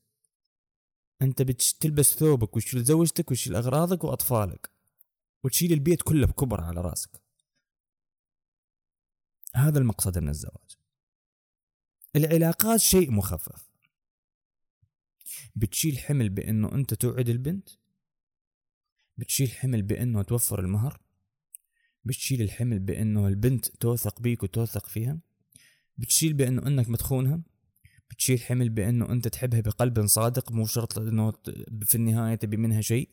أنت 1.23 1.43
بتلبس 1.43 2.15
ثوبك 2.15 2.57
وتشيل 2.57 2.85
زوجتك 2.85 3.31
وتشيل 3.31 3.57
أغراضك 3.57 4.05
وأطفالك 4.05 4.71
وتشيل 5.45 5.73
البيت 5.73 6.03
كله 6.03 6.27
بكبر 6.27 6.61
على 6.61 6.81
رأسك. 6.81 7.23
هذا 9.55 9.79
المقصد 9.79 10.19
من 10.19 10.29
الزواج. 10.29 10.79
العلاقات 12.17 12.81
شيء 12.81 13.11
مخفف. 13.11 13.68
بتشيل 15.55 15.99
حمل 15.99 16.29
بإنه 16.29 16.73
أنت 16.73 16.95
توعد 16.95 17.29
البنت؟ 17.29 17.69
بتشيل 19.17 19.51
حمل 19.51 19.83
بإنه 19.83 20.23
توفر 20.23 20.61
المهر؟ 20.61 21.01
بتشيل 22.05 22.43
الحمل 22.43 22.79
بإنه 22.79 23.29
البنت 23.29 23.67
توثق 23.67 24.21
بيك 24.21 24.43
وتوثق 24.43 24.87
فيها؟ 24.87 25.21
بتشيل 25.99 26.33
بإنه 26.33 26.67
إنك 26.67 26.89
متخونها؟ 26.89 27.43
بتشيل 28.11 28.41
حمل 28.41 28.69
بإنه 28.69 29.13
أنت 29.13 29.29
تحبها 29.29 29.61
بقلب 29.61 30.07
صادق 30.07 30.53
مو 30.53 30.67
شرط 30.67 30.99
إنه 30.99 31.33
في 31.83 31.95
النهاية 31.95 32.35
تبي 32.35 32.57
منها 32.57 32.81
شيء؟ 32.81 33.11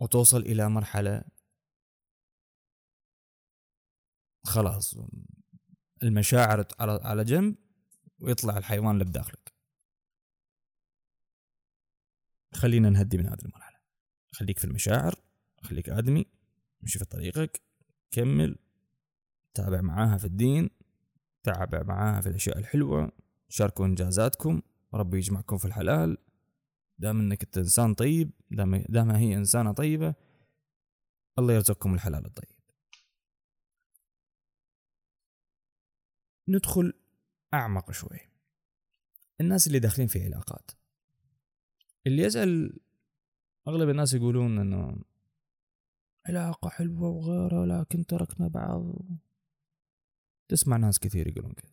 وتوصل 0.00 0.40
إلى 0.40 0.68
مرحلة 0.68 1.24
خلاص 4.44 4.96
المشاعر 6.02 6.66
على 6.80 7.00
على 7.02 7.24
جنب 7.24 7.56
ويطلع 8.18 8.58
الحيوان 8.58 8.90
اللي 8.90 9.04
بداخلك. 9.04 9.52
خلينا 12.52 12.90
نهدي 12.90 13.18
من 13.18 13.26
هذه 13.26 13.42
المرحلة. 13.42 13.78
خليك 14.32 14.58
في 14.58 14.64
المشاعر 14.64 15.14
خليك 15.62 15.88
آدمي 15.88 16.26
امشي 16.82 16.98
في 16.98 17.04
طريقك 17.04 17.62
كمل 18.10 18.58
تابع 19.54 19.80
معاها 19.80 20.18
في 20.18 20.24
الدين 20.24 20.70
تابع 21.42 21.82
معاها 21.82 22.20
في 22.20 22.28
الأشياء 22.28 22.58
الحلوة 22.58 23.12
شاركوا 23.48 23.86
إنجازاتكم 23.86 24.62
ربي 24.94 25.16
يجمعكم 25.18 25.58
في 25.58 25.64
الحلال. 25.64 26.18
دام 26.98 27.20
إنك 27.20 27.44
أنت 27.44 27.58
إنسان 27.58 27.94
طيب 27.94 28.30
دام 28.50 28.76
دام 28.76 29.10
هي 29.10 29.34
إنسانة 29.34 29.72
طيبة 29.72 30.14
الله 31.38 31.54
يرزقكم 31.54 31.94
الحلال 31.94 32.26
الطيب. 32.26 32.56
ندخل 36.48 36.92
أعمق 37.54 37.92
شوي. 37.92 38.18
الناس 39.40 39.66
اللي 39.66 39.78
داخلين 39.78 40.08
في 40.08 40.24
علاقات. 40.24 40.70
اللي 42.06 42.22
يسأل 42.22 42.80
أغلب 43.68 43.88
الناس 43.88 44.14
يقولون 44.14 44.58
إنه 44.58 45.04
علاقة 46.26 46.68
حلوة 46.68 47.08
وغيرها 47.08 47.66
لكن 47.66 48.06
تركنا 48.06 48.48
بعض. 48.48 48.96
تسمع 50.48 50.76
ناس 50.76 50.98
كثير 50.98 51.28
يقولون 51.28 51.52
كذا. 51.52 51.72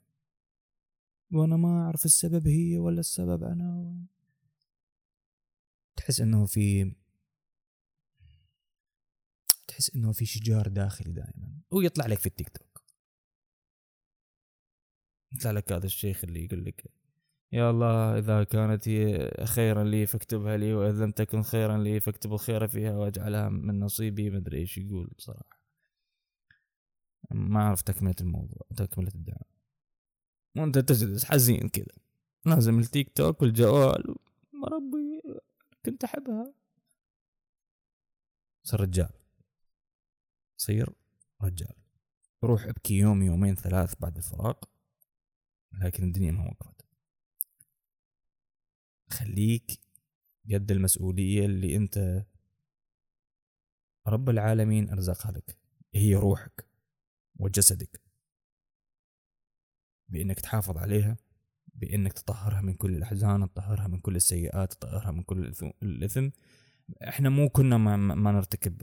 وأنا 1.32 1.58
ما 1.58 1.86
أعرف 1.86 2.06
السبب 2.06 2.48
هي 2.48 2.78
ولا 2.80 3.00
السبب 3.00 3.44
أنا. 3.44 4.06
تحس 5.96 6.22
إنه 6.22 6.46
في 6.46 6.96
تحس 9.68 9.96
إنه 9.96 10.12
في 10.12 10.26
شجار 10.26 10.68
داخلي 10.68 11.12
دائما. 11.12 11.62
ويطلع 11.72 12.06
لك 12.06 12.20
في 12.20 12.26
التيك 12.26 12.50
توك. 12.50 12.84
يطلع 15.32 15.52
لك 15.52 15.72
هذا 15.72 15.86
الشيخ 15.86 16.24
اللي 16.24 16.46
يقول 16.46 16.66
لك 16.66 16.92
يا 17.52 17.70
الله 17.70 18.18
إذا 18.18 18.44
كانت 18.44 18.88
هي 18.88 19.32
خيرا 19.46 19.84
لي 19.84 20.06
فاكتبها 20.06 20.58
لي 20.58 20.74
وإذا 20.74 21.06
لم 21.06 21.12
تكن 21.12 21.42
خيرا 21.44 21.78
لي 21.78 22.00
فاكتب 22.00 22.34
الخير 22.34 22.68
فيها 22.68 22.98
واجعلها 22.98 23.50
من 23.50 23.80
نصيبي. 23.80 24.30
ما 24.30 24.38
أدري 24.38 24.58
إيش 24.58 24.78
يقول 24.78 25.08
بصراحة. 25.18 25.62
ما 27.32 27.62
أعرف 27.62 27.82
تكملة 27.82 28.16
الموضوع 28.22 28.62
تكملة 28.78 29.12
الدعوة 29.16 29.46
وأنت 30.58 30.78
تجلس 30.78 31.26
حزين 31.26 31.70
كذا. 31.70 31.96
لازم 32.46 32.80
التيك 32.80 33.12
توك 33.16 33.42
والجوال 33.42 34.16
ربي 34.64 35.22
كنت 35.86 36.04
أحبها. 36.04 36.54
صار 38.64 38.82
رجال. 38.82 39.10
صير 40.58 40.90
رجال. 41.42 41.74
روح 42.44 42.64
ابكي 42.64 42.98
يوم 42.98 43.22
يومين 43.22 43.56
ثلاث 43.56 43.96
بعد 44.00 44.18
الفراق 44.18 44.70
لكن 45.82 46.04
الدنيا 46.04 46.32
ما 46.32 46.46
وقفت. 46.46 46.77
خليك 49.10 49.80
بيد 50.46 50.72
المسؤولية 50.72 51.46
اللي 51.46 51.76
أنت 51.76 52.26
رب 54.08 54.30
العالمين 54.30 54.90
ارزقها 54.90 55.32
لك. 55.32 55.58
هي 55.96 56.16
روحك 56.16 56.68
وجسدك. 57.36 58.02
بإنك 60.10 60.40
تحافظ 60.40 60.78
عليها 60.78 61.18
بإنك 61.68 62.14
تطهرها 62.14 62.62
من 62.62 62.74
كل 62.74 62.96
الأحزان 62.96 63.54
تطهرها 63.54 63.88
من 63.88 64.00
كل 64.00 64.16
السيئات 64.16 64.74
تطهرها 64.74 65.12
من 65.12 65.24
كل 65.24 65.54
الاثم 65.84 66.30
إحنا 67.08 67.30
مو 67.30 67.50
كنا 67.50 67.78
ما, 67.78 67.98
ما 67.98 68.32
نرتكب 68.32 68.82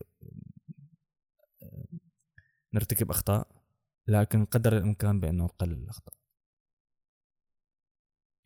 نرتكب 2.74 3.10
أخطاء 3.10 3.64
لكن 4.06 4.44
قدر 4.44 4.76
الإمكان 4.76 5.20
بانه 5.20 5.44
نقلل 5.44 5.72
الأخطاء. 5.72 6.14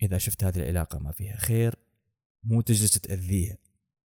إذا 0.02 0.18
شفت 0.18 0.44
هذه 0.44 0.56
العلاقة 0.56 0.98
ما 0.98 1.12
فيها 1.12 1.37
خير 1.37 1.74
مو 2.44 2.61
تجلس 2.61 2.92
تأذيها 2.92 3.58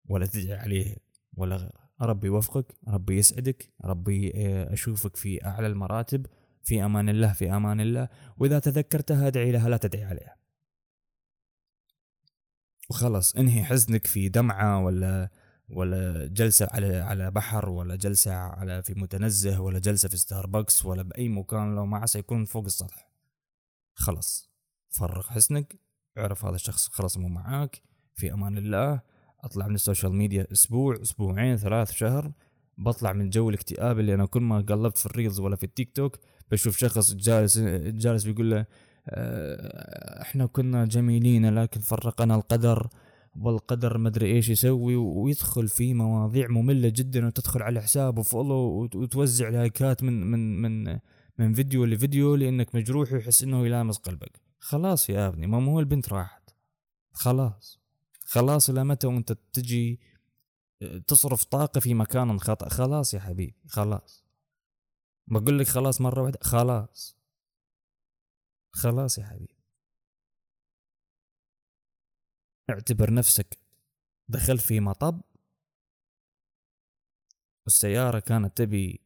ولا 0.08 0.26
تدعي 0.26 0.54
عليها 0.58 0.96
ولا 1.34 1.56
غيرها 1.56 1.82
ربي 2.02 2.26
يوفقك 2.26 2.74
ربي 2.88 3.18
يسعدك 3.18 3.72
ربي 3.84 4.32
آه، 4.34 4.72
أشوفك 4.72 5.16
في 5.16 5.44
أعلى 5.46 5.66
المراتب 5.66 6.26
في 6.64 6.84
أمان 6.84 7.08
الله 7.08 7.32
في 7.32 7.50
أمان 7.56 7.80
الله. 7.80 8.08
وإذا 8.38 8.58
تذكرتها 8.58 9.26
ادعي 9.26 9.52
لها 9.52 9.68
لا 9.68 9.76
تدعي 9.76 10.04
عليها. 10.04 10.36
وخلص 12.90 13.36
انهي 13.36 13.64
حزنك 13.64 14.06
في 14.06 14.28
دمعة 14.28 14.84
ولا 14.84 15.30
ولا 15.68 16.26
جلسة 16.26 16.68
على 16.70 16.96
على 16.96 17.30
بحر 17.30 17.68
ولا 17.68 17.96
جلسة 17.96 18.34
على 18.34 18.82
في 18.82 18.94
متنزه 18.94 19.60
ولا 19.60 19.78
جلسة 19.78 20.08
في 20.08 20.16
ستاربكس 20.16 20.84
ولا 20.84 21.02
بأي 21.02 21.28
مكان 21.28 21.74
لو 21.74 21.86
ما 21.86 21.98
عسى 21.98 22.18
يكون 22.18 22.44
فوق 22.44 22.64
السطح. 22.64 23.08
خلص 23.94 24.51
فرغ 24.92 25.22
حزنك 25.22 25.78
اعرف 26.18 26.44
هذا 26.44 26.54
الشخص 26.54 26.88
خلاص 26.88 27.18
مو 27.18 27.28
معاك 27.28 27.82
في 28.14 28.32
أمان 28.32 28.58
الله 28.58 29.00
أطلع 29.40 29.68
من 29.68 29.74
ال 29.74 29.80
social 29.80 30.12
media 30.12 30.46
أسبوع 30.52 31.02
أسبوعين 31.02 31.56
ثلاث 31.56 31.90
شهر 31.92 32.32
بطلع 32.78 33.12
من 33.12 33.30
جو 33.30 33.48
الاكتئاب 33.48 33.98
اللي 33.98 34.14
أنا 34.14 34.26
كل 34.26 34.42
ما 34.42 34.60
قلبت 34.60 34.98
في 34.98 35.06
ال 35.06 35.12
reels 35.12 35.40
ولا 35.40 35.56
في 35.56 35.64
التيك 35.64 35.92
توك 35.96 36.18
بشوف 36.50 36.76
شخص 36.76 37.14
جالس 37.14 37.58
جالس 37.58 38.24
بيقول 38.24 38.50
له 38.50 38.66
آه، 39.08 40.22
إحنا 40.22 40.46
كنا 40.46 40.84
جميلين 40.84 41.54
لكن 41.54 41.80
فرقنا 41.80 42.34
القدر 42.34 42.88
والقدر 43.36 43.98
مدري 43.98 44.32
إيش 44.32 44.48
يسوي 44.48 44.96
ويدخل 44.96 45.68
في 45.68 45.94
مواضيع 45.94 46.48
مملة 46.48 46.88
جدا 46.88 47.26
وتدخل 47.26 47.62
على 47.62 47.80
حسابه 47.82 48.22
follow 48.22 48.88
وتوزع 48.94 49.48
لايكات 49.48 50.02
من 50.02 50.30
من 50.30 50.62
من 50.62 50.98
من 51.38 51.54
فيديو 51.54 51.84
لفيديو 51.84 52.34
لأنك 52.34 52.74
مجروح 52.74 53.12
ويحس 53.12 53.42
إنه 53.42 53.66
يلامس 53.66 53.98
قلبك. 53.98 54.51
خلاص 54.62 55.10
يا 55.10 55.28
ابني 55.28 55.46
ما 55.46 55.72
هو 55.72 55.80
البنت 55.80 56.08
راحت. 56.08 56.50
خلاص. 57.12 57.80
خلاص 58.24 58.70
إلى 58.70 58.84
متى 58.84 59.06
وأنت 59.06 59.32
تجي 59.32 60.00
تصرف 61.06 61.44
طاقة 61.44 61.80
في 61.80 61.94
مكان 61.94 62.40
خطأ. 62.40 62.68
خلاص 62.68 63.14
يا 63.14 63.20
حبيبي 63.20 63.56
خلاص. 63.68 64.24
بقول 65.26 65.58
لك 65.58 65.66
خلاص 65.66 66.00
مرة 66.00 66.22
واحدة 66.22 66.38
خلاص. 66.42 67.16
خلاص 68.72 69.18
يا 69.18 69.24
حبيبي. 69.24 69.56
اعتبر 72.70 73.14
نفسك 73.14 73.58
دخلت 74.28 74.60
في 74.60 74.80
مطب. 74.80 75.20
والسيارة 77.64 78.20
كانت 78.20 78.56
تبي 78.56 79.00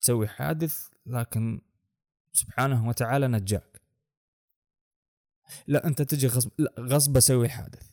تسوي 0.00 0.28
حادث 0.28 0.88
لكن 1.06 1.60
سبحانه 2.32 2.88
وتعالى 2.88 3.28
نجاك. 3.28 3.82
لا 5.66 5.86
أنت 5.86 6.02
تجي 6.02 6.26
غصب 6.26 6.50
لا 6.58 6.74
غصب 6.78 7.16
أسوي 7.16 7.48
حادث. 7.48 7.90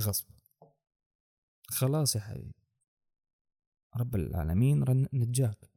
غصب. 0.00 0.26
خلاص 1.68 2.16
يا 2.16 2.20
حبيبي. 2.20 2.54
رب 3.96 4.14
العالمين 4.14 4.84
نجاك. 5.12 5.70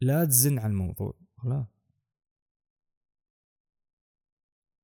لا 0.00 0.24
تزن 0.24 0.58
على 0.58 0.70
الموضوع. 0.70 1.14
خلاص 1.36 1.66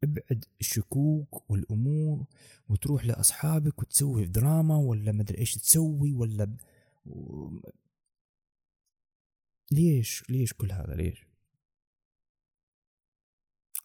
ابعد 0.05 0.45
الشكوك 0.61 1.51
والأمور 1.51 2.27
وتروح 2.69 3.05
لأصحابك 3.05 3.79
وتسوي 3.79 4.27
دراما 4.27 4.77
ولا 4.77 5.13
مدري 5.13 5.39
إيش 5.39 5.55
تسوي 5.55 6.13
ولا. 6.13 6.57
ليش؟ 9.73 10.31
ليش 10.31 10.53
كل 10.53 10.73
هذا؟ 10.73 10.95
ليش؟ 10.95 11.27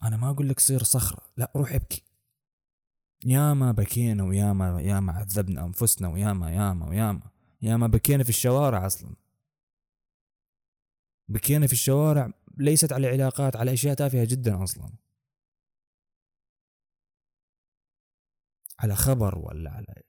أنا 0.04 0.18
ما 0.18 0.30
أقول 0.30 0.50
لك 0.50 0.60
صير 0.60 0.84
صخرة. 0.84 1.24
لا 1.38 1.52
روح 1.56 1.74
ابكي. 1.74 2.04
ياما 3.26 3.72
بكينا 3.72 4.24
وياما 4.24 4.82
ياما 4.82 5.14
عذبنا 5.14 5.66
أنفسنا 5.66 6.08
وياما 6.08 6.52
ياما 6.52 6.90
وياما 6.90 7.30
ياما 7.62 7.88
بكينا 7.88 8.24
في 8.24 8.30
الشوارع 8.30 8.86
أصلا. 8.86 9.16
بكينا 11.30 11.68
في 11.68 11.74
الشوارع 11.74 12.32
ليست 12.58 12.94
على 12.94 13.08
علاقات 13.08 13.56
على 13.56 13.74
أشياء 13.74 13.96
تافهة 13.96 14.26
جدا 14.26 14.64
أصلا. 14.64 14.90
على 18.80 18.96
خبر 18.96 19.38
ولا 19.38 19.72
على 19.72 20.04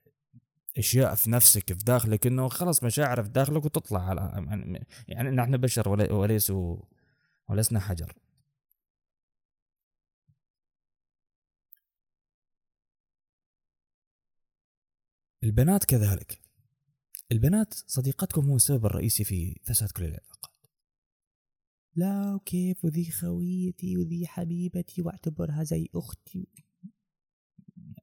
أشياء 0.77 1.15
في 1.15 1.29
نفسك 1.31 1.73
في 1.73 1.83
داخلك 1.85 2.27
إنه 2.27 2.47
خلاص 2.49 2.83
مشاعر 2.83 3.23
في 3.23 3.29
داخلك 3.29 3.65
وتطلع. 3.65 3.99
على 4.09 4.31
يعني, 4.47 4.87
يعني 5.07 5.29
نحن 5.29 5.57
بشر 5.57 5.89
وليسوا 5.89 6.77
ولسنا 7.49 7.79
حجر. 7.79 8.13
البنات 15.43 15.85
كذلك. 15.85 16.41
البنات 17.31 17.73
صديقتكم 17.73 18.49
هو 18.49 18.55
السبب 18.55 18.85
الرئيسي 18.85 19.23
في 19.23 19.59
فساد 19.63 19.91
كل 19.91 20.03
العلاقات. 20.03 20.51
لا 21.95 22.35
وكيف؟ 22.35 22.85
وذي 22.85 23.11
خويتي 23.11 23.97
وذي 23.97 24.27
حبيبتي 24.27 25.01
واعتبرها 25.01 25.63
زي 25.63 25.89
أختي. 25.95 26.47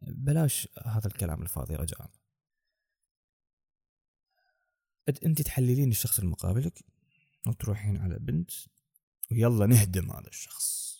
بلاش 0.02 0.68
هذا 0.84 1.06
الكلام 1.06 1.42
الفاضي 1.42 1.76
رجاء. 1.76 2.21
أنت 5.08 5.42
تحللين 5.42 5.90
الشخص 5.90 6.18
المقابلك 6.18 6.84
وتروحين 7.46 7.96
على 7.96 8.18
بنت 8.18 8.50
ويلا 9.32 9.66
نهدم 9.66 10.10
هذا 10.10 10.28
الشخص. 10.28 10.92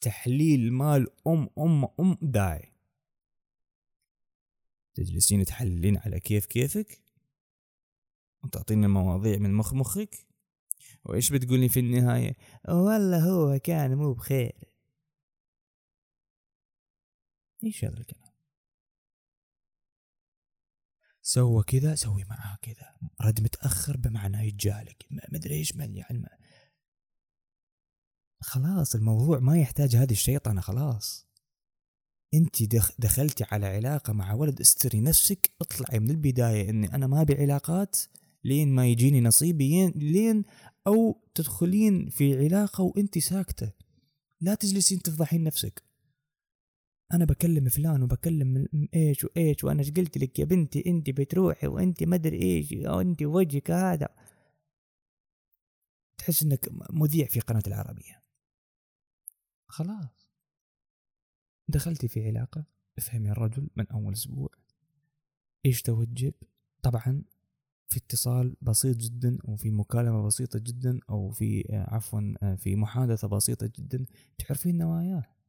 تحليل 0.00 0.72
مال 0.72 1.06
ام 1.26 1.48
ام 1.58 1.84
أم 2.00 2.18
داعي. 2.22 2.72
تجلسين 4.94 5.44
تحللين 5.44 5.96
على 5.96 6.20
كيف 6.20 6.46
كيفك 6.46 7.00
وتعطيني 8.44 8.88
مواضيع 8.88 9.38
من 9.38 9.54
مخ 9.54 9.74
مخك. 9.74 10.26
وإيش 11.04 11.30
بتقولي 11.32 11.68
في 11.68 11.80
النهاية؟ 11.80 12.36
والله 12.68 13.30
هو 13.30 13.58
كان 13.58 13.94
مو 13.94 14.12
بخير. 14.12 14.52
إيش 17.64 17.84
هذا 17.84 17.98
الكلام. 18.00 18.29
سوى 21.32 21.62
كذا 21.62 21.94
سوي 21.94 22.24
معاه 22.24 22.58
كذا. 22.62 22.96
رد 23.20 23.40
متأخر 23.40 23.96
بمعنى 23.96 24.48
يتجاهلك 24.48 25.06
ما 25.10 25.20
أدري 25.34 25.54
إيش 25.54 25.74
يعني 25.76 26.28
خلاص 28.40 28.94
الموضوع 28.94 29.38
ما 29.38 29.58
يحتاج 29.58 29.96
هذه 29.96 30.12
الشيطنة 30.12 30.60
خلاص. 30.60 31.26
أنت 32.34 32.76
دخلتي 32.98 33.44
على 33.50 33.66
علاقة 33.66 34.12
مع 34.12 34.32
ولد 34.32 34.60
استري 34.60 35.00
نفسك 35.00 35.50
اطلعي 35.60 35.98
من 35.98 36.10
البداية 36.10 36.70
إني 36.70 36.94
أنا 36.94 37.06
ما 37.06 37.20
أبي 37.20 37.34
علاقات 37.34 37.96
لين 38.44 38.74
ما 38.74 38.86
يجيني 38.86 39.20
نصيبي 39.20 39.90
لين 39.90 40.44
أو 40.86 41.24
تدخلين 41.34 42.08
في 42.08 42.44
علاقة 42.44 42.84
وأنت 42.84 43.18
ساكتة. 43.18 43.72
لا 44.40 44.54
تجلسين 44.54 45.02
تفضحين 45.02 45.44
نفسك. 45.44 45.89
أنا 47.12 47.24
بكلم 47.24 47.68
فلان 47.68 48.02
وبكلم 48.02 48.66
إيش 48.94 49.24
وإيش 49.24 49.64
وأنا 49.64 49.80
إيش 49.80 49.90
قلت 49.90 50.18
لك 50.18 50.38
يا 50.38 50.44
بنتي؟ 50.44 50.82
أنت 50.86 51.10
بتروحي 51.10 51.66
وأنت 51.66 52.02
ما 52.02 52.16
أدري 52.16 52.42
إيش 52.42 52.72
وانت 52.72 53.22
وجهك 53.22 53.70
هذا. 53.70 54.08
تحس 56.18 56.42
إنك 56.42 56.68
مذيع 56.90 57.26
في 57.26 57.40
قناة 57.40 57.62
العربية. 57.66 58.22
خلاص. 59.68 60.30
دخلتي 61.68 62.08
في 62.08 62.26
علاقة 62.28 62.64
افهمي 62.98 63.30
الرجل 63.30 63.70
من 63.76 63.86
أول 63.88 64.12
أسبوع. 64.12 64.50
إيش 65.66 65.82
توجب 65.82 66.34
طبعا 66.82 67.22
في 67.88 67.96
اتصال 67.96 68.56
بسيط 68.60 68.96
جدا 68.96 69.38
أو 69.48 69.56
في 69.56 69.70
مكالمة 69.70 70.26
بسيطة 70.26 70.58
جدا 70.58 71.00
أو 71.10 71.30
في 71.30 71.64
آه، 71.70 71.94
عفوا 71.94 72.34
آه، 72.42 72.54
في 72.54 72.76
محادثة 72.76 73.28
بسيطة 73.28 73.70
جدا 73.78 74.06
تعرفين 74.38 74.78
نواياه. 74.78 75.39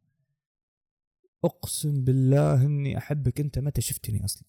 أقسم 1.43 2.03
بالله 2.03 2.65
إني 2.65 2.97
أحبك. 2.97 3.39
أنت 3.39 3.59
متى 3.59 3.81
شفتني 3.81 4.25
أصلا؟ 4.25 4.43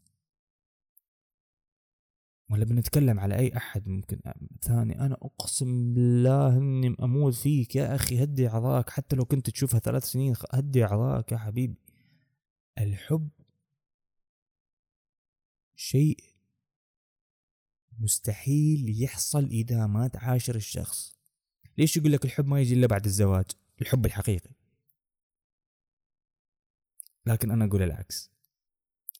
ولا 2.50 2.64
بنتكلم 2.64 3.20
على 3.20 3.38
أي 3.38 3.56
أحد 3.56 3.88
ممكن 3.88 4.20
ثاني 4.62 5.00
أنا 5.00 5.14
أقسم 5.14 5.94
بالله 5.94 6.56
إني 6.58 6.96
أموت 7.02 7.34
فيك 7.34 7.76
يا 7.76 7.94
أخي. 7.94 8.22
هدي 8.22 8.46
عضاك 8.46 8.90
حتى 8.90 9.16
لو 9.16 9.24
كنت 9.24 9.50
تشوفها 9.50 9.80
ثلاث 9.80 10.04
سنين 10.04 10.34
هدي 10.52 10.82
عضاك 10.84 11.32
يا 11.32 11.36
حبيبي. 11.38 11.78
الحب 12.78 13.28
شيء 15.76 16.24
مستحيل 17.98 19.02
يحصل 19.02 19.44
إذا 19.44 19.86
ما 19.86 20.08
تعاشر 20.08 20.54
الشخص. 20.54 21.18
ليش 21.78 21.96
يقول 21.96 22.12
لك 22.12 22.24
الحب 22.24 22.46
ما 22.46 22.60
يجي 22.60 22.74
إلا 22.74 22.86
بعد 22.86 23.04
الزواج؟ 23.04 23.44
الحب 23.80 24.06
الحقيقي. 24.06 24.50
لكن 27.26 27.50
أنا 27.50 27.64
أقول 27.64 27.82
العكس. 27.82 28.30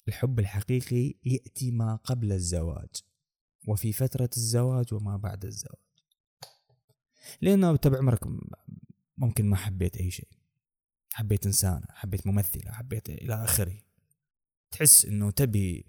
الحب 0.09 0.39
الحقيقي 0.39 1.15
يأتي 1.25 1.71
ما 1.71 1.97
قبل 1.97 2.33
الزواج 2.33 2.89
وفي 3.69 3.93
فترة 3.93 4.31
الزواج 4.37 4.95
وما 4.95 5.17
بعد 5.17 5.45
الزواج. 5.45 5.83
لأنه 7.41 7.77
تبع 7.77 7.99
عمرك 7.99 8.21
ممكن 9.17 9.47
ما 9.47 9.57
حبيت 9.57 9.97
أي 9.97 10.11
شيء. 10.11 10.29
حبيت 11.13 11.47
إنسانة 11.47 11.87
حبيت 11.91 12.27
ممثلة 12.27 12.73
حبيت 12.73 13.11
إلى 13.11 13.45
آخره. 13.45 13.79
تحس 14.71 15.05
إنه 15.05 15.31
تبي 15.31 15.87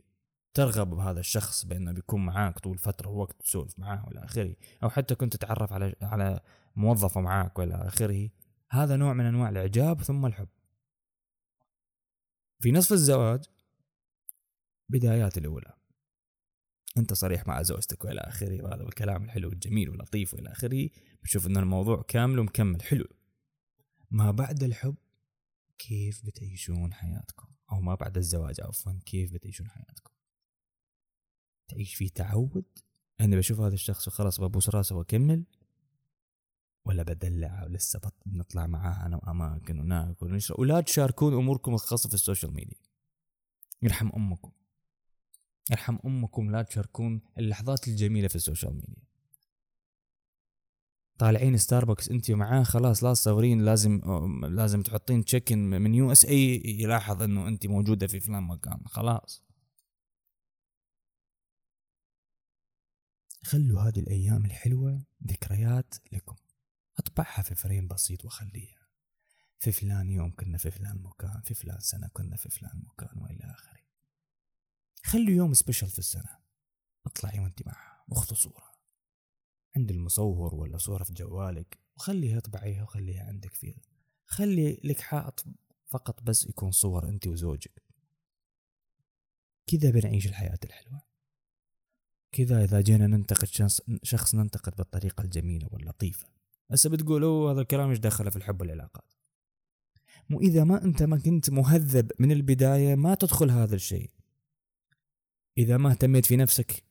ترغب 0.53 0.89
بهذا 0.89 1.19
الشخص 1.19 1.65
بأنه 1.65 1.91
بيكون 1.91 2.25
معاك 2.25 2.59
طول 2.59 2.77
فترة 2.77 3.09
وقت 3.09 3.41
تسولف 3.41 3.79
معاه 3.79 4.05
وإلى 4.07 4.25
آخره. 4.25 4.55
أو 4.83 4.89
حتى 4.89 5.15
كنت 5.15 5.35
تتعرف 5.35 5.73
على 5.73 5.95
على 6.01 6.39
موظفة 6.75 7.21
معاك 7.21 7.59
وإلى 7.59 7.75
آخره. 7.75 8.29
هذا 8.71 8.95
نوع 8.95 9.13
من 9.13 9.25
أنواع 9.25 9.49
الإعجاب 9.49 10.01
ثم 10.01 10.25
الحب. 10.25 10.47
في 12.59 12.71
نصف 12.71 12.93
الزواج 12.93 13.45
بدايات 14.89 15.37
الأولى. 15.37 15.73
أنت 16.97 17.13
صريح 17.13 17.47
مع 17.47 17.61
زوجتك 17.61 18.05
وإلى 18.05 18.19
آخره 18.21 18.63
وهذا 18.63 18.83
الكلام 18.83 19.23
الحلو 19.23 19.49
الجميل 19.49 19.89
واللطيف 19.89 20.33
وإلى 20.33 20.51
آخره. 20.51 20.89
بشوف 21.23 21.47
إن 21.47 21.57
الموضوع 21.57 22.01
كامل 22.07 22.39
ومكمل. 22.39 22.81
حلو. 22.81 23.05
ما 24.11 24.31
بعد 24.31 24.63
الحب 24.63 24.95
كيف 25.79 26.25
بتعيشون 26.25 26.93
حياتكم؟ 26.93 27.47
أو 27.71 27.81
ما 27.81 27.95
بعد 27.95 28.17
الزواج 28.17 28.61
عفوا 28.61 28.93
كيف 29.05 29.33
بتعيشون 29.33 29.69
حياتكم؟ 29.69 30.13
تعيش 31.67 31.95
في 31.95 32.09
تعود؟ 32.09 32.65
أنا 33.21 33.35
بشوف 33.35 33.59
هذا 33.59 33.73
الشخص 33.73 34.07
وخلاص 34.07 34.41
ببوس 34.41 34.69
راسه 34.69 34.95
وأكمل. 34.95 35.43
ولا 36.85 37.03
بدلع 37.03 37.63
ولسه 37.63 38.01
بنطلع 38.25 38.67
معاه 38.67 39.05
أنا 39.05 39.17
وأماكن 39.17 39.79
وناكل 39.79 40.25
ونشرب. 40.25 40.59
ولا 40.59 40.81
تشاركون 40.81 41.33
أموركم 41.33 41.73
الخاصة 41.73 42.09
في 42.09 42.15
ال 42.15 42.21
social 42.21 42.53
media. 42.53 42.77
يرحم 43.81 44.09
أمكم. 44.15 44.51
ارحم 45.71 45.97
أمكم 46.05 46.51
لا 46.51 46.61
تشاركون 46.61 47.21
اللحظات 47.37 47.87
الجميلة 47.87 48.27
في 48.27 48.35
ال 48.35 48.41
social 48.41 48.73
media. 48.73 49.03
طالعين 51.17 51.57
ستاربكس 51.57 52.09
أنت 52.09 52.31
معاه 52.31 52.63
خلاص 52.63 53.03
لا 53.03 53.13
تصورين 53.13 53.65
لازم 53.65 54.01
لازم 54.43 54.81
تحطين 54.81 55.25
check-in 55.25 55.57
من 55.69 55.95
يو 55.95 56.11
اس 56.11 56.25
اي 56.25 56.61
يلاحظ 56.65 57.21
إنه 57.21 57.47
أنت 57.47 57.67
موجودة 57.67 58.07
في 58.07 58.19
فلان 58.19 58.43
مكان. 58.43 58.79
خلاص. 58.85 59.43
خلوا 63.43 63.81
هذه 63.81 63.99
الأيام 63.99 64.45
الحلوة 64.45 65.01
ذكريات 65.27 65.95
لكم. 66.11 66.35
اطبعها 66.97 67.41
في 67.41 67.55
frame 67.55 67.87
بسيط 67.87 68.25
وخليها 68.25 68.83
في 69.59 69.71
فلان 69.71 70.09
يوم 70.09 70.31
كنا 70.31 70.57
في 70.57 70.71
فلان 70.71 71.01
مكان 71.03 71.41
في 71.41 71.53
فلان 71.53 71.79
سنة 71.79 72.07
كنا 72.13 72.35
في 72.35 72.49
فلان 72.49 72.83
مكان 72.85 73.21
وإلى 73.21 73.43
آخره. 73.43 73.79
خلوا 75.03 75.29
يوم 75.29 75.53
special 75.53 75.87
في 75.87 75.99
السنة. 75.99 76.39
اطلعي 77.05 77.39
وأنت 77.39 77.67
معها 77.67 78.03
واخذوا 78.07 78.37
صورة. 78.37 78.73
عند 79.75 79.91
المصور 79.91 80.55
ولا 80.55 80.77
صورة 80.77 81.03
في 81.03 81.13
جوالك 81.13 81.79
وخليها 81.95 82.37
أطبعيها 82.37 82.83
وخليها 82.83 83.23
عندك 83.23 83.53
فيها. 83.53 83.81
خلي 84.25 84.81
لك 84.83 84.99
حائط 84.99 85.45
فقط 85.87 86.23
بس 86.23 86.45
يكون 86.45 86.71
صور 86.71 87.09
أنت 87.09 87.27
وزوجك. 87.27 87.83
كذا 89.67 89.91
بنعيش 89.91 90.27
الحياة 90.27 90.59
الحلوة. 90.63 91.01
كذا 92.31 92.63
إذا 92.63 92.81
جينا 92.81 93.07
ننتقد 93.07 93.47
شخص 94.03 94.35
ننتقد 94.35 94.75
بالطريقة 94.75 95.21
الجميلة 95.21 95.67
واللطيفة. 95.71 96.27
هسه 96.71 96.89
بتقول 96.89 97.23
هذا 97.23 97.61
الكلام 97.61 97.89
إيش 97.89 97.99
دخله 97.99 98.29
في 98.29 98.35
الحب 98.35 98.61
والعلاقات؟ 98.61 99.13
مو 100.29 100.39
إذا 100.39 100.63
ما 100.63 100.83
أنت 100.83 101.03
ما 101.03 101.19
كنت 101.19 101.49
مهذب 101.49 102.11
من 102.19 102.31
البداية 102.31 102.95
ما 102.95 103.15
تدخل 103.15 103.51
هذا 103.51 103.75
الشيء. 103.75 104.11
إذا 105.57 105.77
ما 105.77 105.91
اهتميت 105.91 106.25
في 106.25 106.35
نفسك 106.35 106.83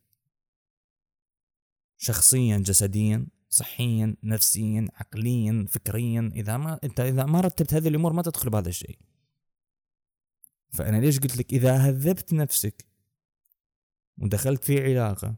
شخصيا 1.96 2.58
جسديا 2.58 3.26
صحيا 3.48 4.16
نفسيا 4.22 4.88
عقليا 4.94 5.66
فكريا 5.68 6.30
إذا 6.35 6.56
ما 6.56 6.80
أنت 6.85 7.00
إذا 7.00 7.24
ما 7.24 7.40
رتبت 7.40 7.74
هذه 7.74 7.88
الأمور 7.88 8.12
ما 8.12 8.22
تدخل 8.22 8.50
بهذا 8.50 8.68
الشيء. 8.68 8.98
فأنا 10.72 10.96
ليش 10.96 11.18
قلت 11.18 11.37
لك 11.37 11.52
إذا 11.52 11.76
هذبت 11.76 12.32
نفسك 12.32 12.87
ودخلت 14.18 14.64
في 14.64 14.85
علاقة 14.85 15.37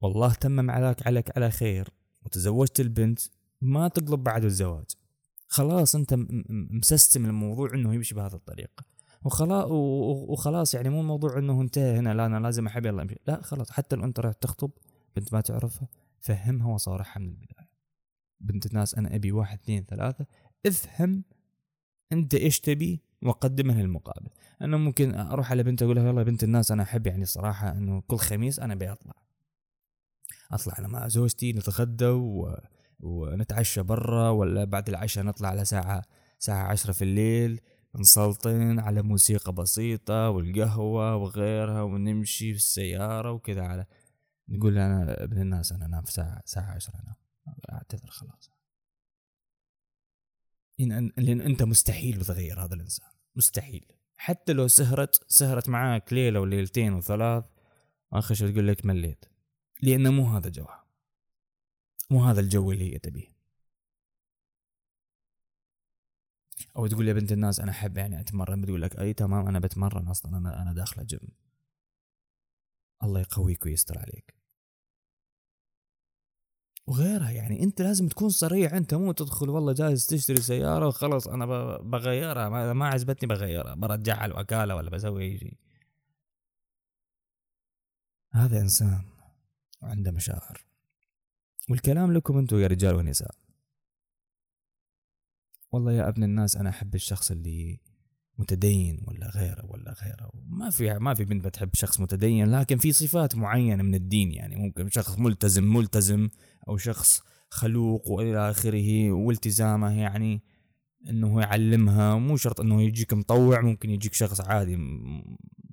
والله 0.00 0.34
تمم 0.34 0.70
عليك 0.70 1.06
عليك 1.06 1.36
على 1.36 1.50
خير. 1.50 1.95
وتزوجت 2.26 2.80
البنت 2.80 3.20
ما 3.60 3.88
تقلب 3.88 4.24
بعد 4.24 4.44
الزواج. 4.44 4.84
خلاص 5.48 5.94
أنت 5.94 6.14
مسستم 6.50 7.26
الموضوع 7.26 7.74
إنه 7.74 7.94
يمشي 7.94 8.14
بهذه 8.14 8.34
الطريقة. 8.34 8.84
وخلاص 9.24 9.70
وخلاص 10.30 10.74
يعني 10.74 10.88
مو 10.88 11.00
الموضوع 11.00 11.38
إنه 11.38 11.60
انتهى 11.60 11.98
هنا 11.98 12.14
لا 12.14 12.26
أنا 12.26 12.40
لازم 12.40 12.66
أحب 12.66 12.86
يلا 12.86 13.02
أمشي. 13.02 13.16
لا 13.26 13.42
خلاص 13.42 13.70
حتى 13.70 13.96
لو 13.96 14.04
أنت 14.04 14.20
رايح 14.20 14.34
تخطب 14.34 14.70
بنت 15.16 15.34
ما 15.34 15.40
تعرفها 15.40 15.88
فهمها 16.20 16.74
وصارحها 16.74 17.20
من 17.20 17.28
البداية. 17.28 17.70
بنت 18.40 18.66
الناس 18.66 18.94
أنا 18.94 19.14
أبي 19.14 19.32
واحد 19.32 19.58
اثنين 19.58 19.84
ثلاثة 19.84 20.26
افهم 20.66 21.24
أنت 22.12 22.34
إيش 22.34 22.60
تبي 22.60 23.02
واقدم 23.22 23.70
لها 23.70 23.80
المقابل 23.80 24.30
أنا 24.62 24.76
ممكن 24.76 25.14
أروح 25.14 25.50
على 25.50 25.62
بنت 25.62 25.82
أقول 25.82 25.96
لها 25.96 26.06
والله 26.06 26.22
بنت 26.22 26.44
الناس 26.44 26.70
أنا 26.70 26.82
أحب 26.82 27.06
يعني 27.06 27.24
صراحة 27.24 27.72
إنه 27.72 28.00
كل 28.00 28.16
خميس 28.16 28.60
أنا 28.60 28.74
بيطلع. 28.74 29.25
أطلع 30.52 30.74
أنا 30.78 30.88
مع 30.88 31.08
زوجتي 31.08 31.52
نتغدى 31.52 32.06
و... 32.06 32.56
ونتعشى 33.00 33.82
برا 33.82 34.30
ولا 34.30 34.64
بعد 34.64 34.88
العشاء 34.88 35.24
نطلع 35.24 35.48
على 35.48 35.64
ساعة 35.64 36.02
ساعة 36.38 36.66
عشرة 36.66 36.92
في 36.92 37.02
الليل 37.02 37.60
نسلطن 37.94 38.78
على 38.78 39.02
موسيقى 39.02 39.52
بسيطة 39.52 40.30
والقهوة 40.30 41.16
وغيرها 41.16 41.82
ونمشي 41.82 42.52
في 42.52 42.58
السيارة 42.58 43.32
وكذا 43.32 43.62
على 43.62 43.86
نقول 44.48 44.78
أنا 44.78 45.24
ابن 45.24 45.40
الناس 45.40 45.72
أنا 45.72 45.86
أنام 45.86 46.02
في 46.02 46.12
ساعة 46.12 46.42
ساعة 46.44 46.74
عشرة 46.74 46.94
أنام. 46.94 47.14
أعتذر 47.72 48.10
خلاص. 48.10 48.50
إن 50.80 51.12
لأن 51.16 51.40
أنت 51.40 51.62
مستحيل 51.62 52.24
تغير 52.24 52.64
هذا 52.64 52.74
الإنسان 52.74 53.08
مستحيل. 53.36 53.86
حتى 54.16 54.52
لو 54.52 54.68
سهرت 54.68 55.24
سهرت 55.28 55.68
معاك 55.68 56.12
ليلة 56.12 56.40
وليلتين 56.40 56.92
وثلاث 56.92 57.44
آخر 58.12 58.34
شيء 58.34 58.52
تقول 58.52 58.68
لك 58.68 58.86
مليت. 58.86 59.24
لأنه 59.82 60.10
مو 60.10 60.24
هذا 60.24 60.50
جوها 60.50 60.86
مو 62.10 62.24
هذا 62.24 62.40
الجو 62.40 62.72
اللي 62.72 62.94
هي 62.94 62.98
تبيه. 62.98 63.36
أو 66.76 66.86
تقول 66.86 67.08
يا 67.08 67.12
بنت 67.12 67.32
الناس 67.32 67.60
أنا 67.60 67.70
أحب 67.70 67.96
يعني 67.98 68.20
أتمرن. 68.20 68.60
بتقول 68.60 68.82
لك 68.82 68.98
أي 68.98 69.12
تمام 69.14 69.46
أنا 69.48 69.58
بتمرن 69.58 70.08
أصلا. 70.08 70.36
أنا 70.38 70.62
أنا 70.62 70.72
داخله 70.72 71.04
جيم 71.04 71.28
الله 73.02 73.20
يقويك 73.20 73.66
ويستر 73.66 73.98
عليك. 73.98 74.34
وغيرها 76.86 77.30
يعني 77.30 77.62
أنت 77.62 77.82
لازم 77.82 78.08
تكون 78.08 78.28
صريح. 78.28 78.72
أنت 78.72 78.94
مو 78.94 79.12
تدخل 79.12 79.48
والله 79.50 79.72
جالس 79.72 80.06
تشتري 80.06 80.40
سيارة 80.40 80.86
وخلاص. 80.88 81.28
أنا 81.28 81.46
بغيرها. 81.78 82.72
ما 82.72 82.86
عجبتني 82.88 83.28
بغيرها. 83.28 83.74
برجعها 83.74 84.26
الوكالة 84.26 84.76
ولا 84.76 84.90
بسوي 84.90 85.24
أي 85.24 85.38
شيء. 85.38 85.56
هذا 88.32 88.60
إنسان. 88.60 89.15
وعنده 89.82 90.10
مشاعر. 90.10 90.64
والكلام 91.70 92.12
لكم 92.12 92.38
أنتم 92.38 92.58
يا 92.58 92.66
رجال 92.66 92.94
ونساء. 92.94 93.34
والله 95.72 95.92
يا 95.92 96.08
ابن 96.08 96.24
الناس 96.24 96.56
أنا 96.56 96.68
أحب 96.68 96.94
الشخص 96.94 97.30
اللي 97.30 97.80
متدين 98.38 99.00
ولا 99.06 99.30
غيره 99.30 99.66
ولا 99.66 99.92
غيره. 100.02 100.30
ما 100.48 100.70
في 100.70 100.98
ما 100.98 101.14
في 101.14 101.24
بنت 101.24 101.44
بتحب 101.44 101.70
شخص 101.74 102.00
متدين 102.00 102.50
لكن 102.50 102.78
في 102.78 102.92
صفات 102.92 103.36
معينة 103.36 103.82
من 103.82 103.94
الدين 103.94 104.32
يعني 104.32 104.56
ممكن 104.56 104.90
شخص 104.90 105.18
ملتزم 105.18 105.64
ملتزم 105.64 106.28
أو 106.68 106.76
شخص 106.76 107.22
خلوق 107.50 108.10
وإلى 108.10 108.50
آخره 108.50 109.12
والتزامه 109.12 110.00
يعني 110.00 110.42
إنه 111.08 111.40
يعلمها. 111.40 112.16
مو 112.16 112.36
شرط 112.36 112.60
إنه 112.60 112.82
يجيك 112.82 113.12
مطوع 113.12 113.60
ممكن 113.60 113.90
يجيك 113.90 114.14
شخص 114.14 114.40
عادي 114.40 114.76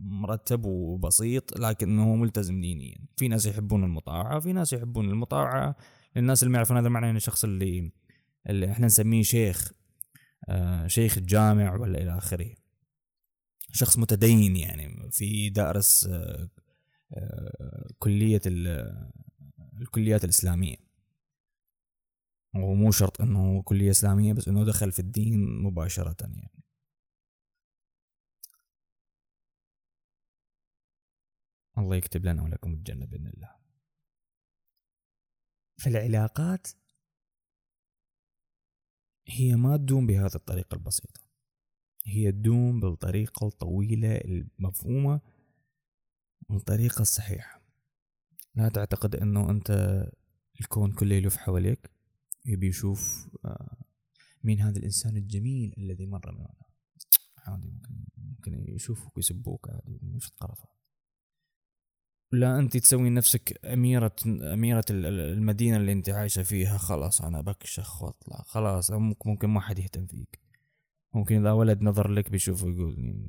مرتب 0.04 0.66
وبسيط 0.66 1.60
لكنه 1.60 2.16
ملتزم 2.16 2.62
دينيا. 2.62 2.98
في 3.18 3.28
ناس 3.28 3.46
يحبون 3.46 3.84
المطاوعه 3.84 4.40
في 4.40 4.54
ناس 4.54 4.74
يحبون 4.74 5.10
المطاوعه 5.10 5.76
للناس 6.16 6.44
اللي 6.44 6.52
ما 6.52 6.58
يعرفون 6.58 6.78
هذا 6.78 6.90
معناه 6.90 7.10
ان 7.10 7.16
الشخص 7.16 7.44
اللي 7.44 7.92
اللي 8.50 8.72
إحنا 8.72 8.86
نسميه 8.86 9.22
شيخ 9.22 9.72
آه، 10.50 10.88
شيخ 10.88 11.18
الجامع 11.18 11.76
ولا 11.76 12.02
إلى 12.02 12.18
آخره. 12.18 12.56
شخص 13.72 13.98
متدين 13.98 14.56
يعني 14.56 15.12
في 15.12 15.50
دأرس 15.50 16.08
آه، 16.12 16.50
آه، 17.14 17.88
كلية 18.00 18.42
الكليات 19.78 20.24
الإسلامية. 20.24 20.76
ومو 22.56 22.92
شرط 22.92 23.22
إنه 23.22 23.62
كلية 23.62 23.90
إسلامية 23.90 24.34
بس 24.34 24.48
إنه 24.48 24.66
دخل 24.66 24.92
في 24.92 25.00
الدين 25.00 25.64
مباشرة 25.64 26.16
يعني. 26.22 26.63
الله 31.78 31.96
يكتب 31.96 32.26
لنا 32.26 32.44
ولكم 32.44 32.74
الجنة 32.74 33.06
بإذن 33.06 33.28
الله. 33.28 33.56
في 35.78 35.90
العلاقات 35.90 36.68
هي 39.28 39.56
ما 39.56 39.78
تدوم 39.78 40.08
بهذه 40.08 40.36
الطريقة 40.36 40.76
البسيطة. 40.76 41.22
هي 42.06 42.32
تدوم 42.32 42.80
بالطريقة 42.80 43.48
الطويلة 43.48 44.18
المفهومة 44.18 45.22
والطريقة 46.50 47.02
الصحيحة. 47.02 47.62
لا 48.56 48.70
تعتقد 48.70 49.16
إنه 49.16 49.50
أنت 49.50 49.72
الكون 50.62 50.94
كله 50.94 51.16
يلف 51.16 51.38
حواليك 51.38 51.92
يبي 52.46 52.68
يشوف 52.68 53.30
آه، 53.46 53.78
مين 54.44 54.62
هذا 54.62 54.78
الإنسان 54.78 55.18
الجميل 55.18 55.74
الذي 55.78 56.06
مر 56.06 56.32
من 56.32 56.46
عادي 57.38 57.68
ممكن 57.68 58.06
ممكن 58.18 58.74
يشوفك 58.76 59.18
ويسبوك 59.18 59.70
عادي 59.70 60.00
مش 60.04 60.28
القرفة 60.28 60.70
لا 62.34 62.60
انت 62.60 62.78
تسوي 62.78 63.10
نفسك 63.10 63.66
أميرة 63.66 64.16
أميرة 64.54 64.86
المدينة 64.90 65.78
اللي 65.78 65.92
انت 65.92 66.10
عايشة 66.10 66.44
فيها. 66.44 66.78
خلاص 66.78 67.22
أنا 67.22 67.42
بكشخ 67.42 68.04
وأطلع. 68.04 68.38
خلاص 68.42 68.92
ممكن 69.26 69.50
ما 69.50 69.62
حد 69.62 69.80
يهتم 69.80 70.06
فيك. 70.06 70.40
ممكن 71.14 71.36
إذا 71.42 71.52
ولد 71.52 71.82
نظر 71.82 72.08
لك 72.12 72.30
بيشوفه 72.30 72.68
يقول 72.68 73.26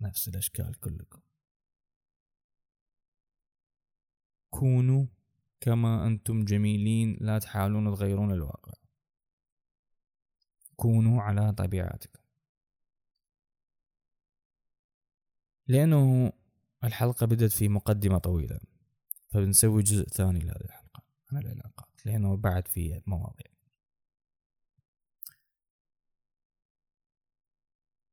نفس 0.00 0.28
الأشكال 0.28 0.80
كلكم. 0.80 1.20
كونوا 4.50 5.06
كما 5.60 6.06
أنتم 6.06 6.44
جميلين 6.44 7.16
لا 7.20 7.38
تحاولون 7.38 7.94
تغيرون 7.94 8.32
الواقع. 8.32 8.72
كونوا 10.76 11.22
على 11.22 11.52
طبيعتكم. 11.52 12.22
لأنه 15.66 16.32
الحلقة 16.84 17.26
بدت 17.26 17.52
في 17.52 17.68
مقدمة 17.68 18.18
طويلة 18.18 18.60
فبنسوي 19.30 19.82
جزء 19.82 20.04
ثاني 20.04 20.38
لهذه 20.38 20.64
الحلقة 20.64 21.02
عن 21.32 21.38
العلاقات 21.38 22.06
لأنه 22.06 22.36
بعد 22.36 22.68
في 22.68 23.02
مواضيع. 23.06 23.46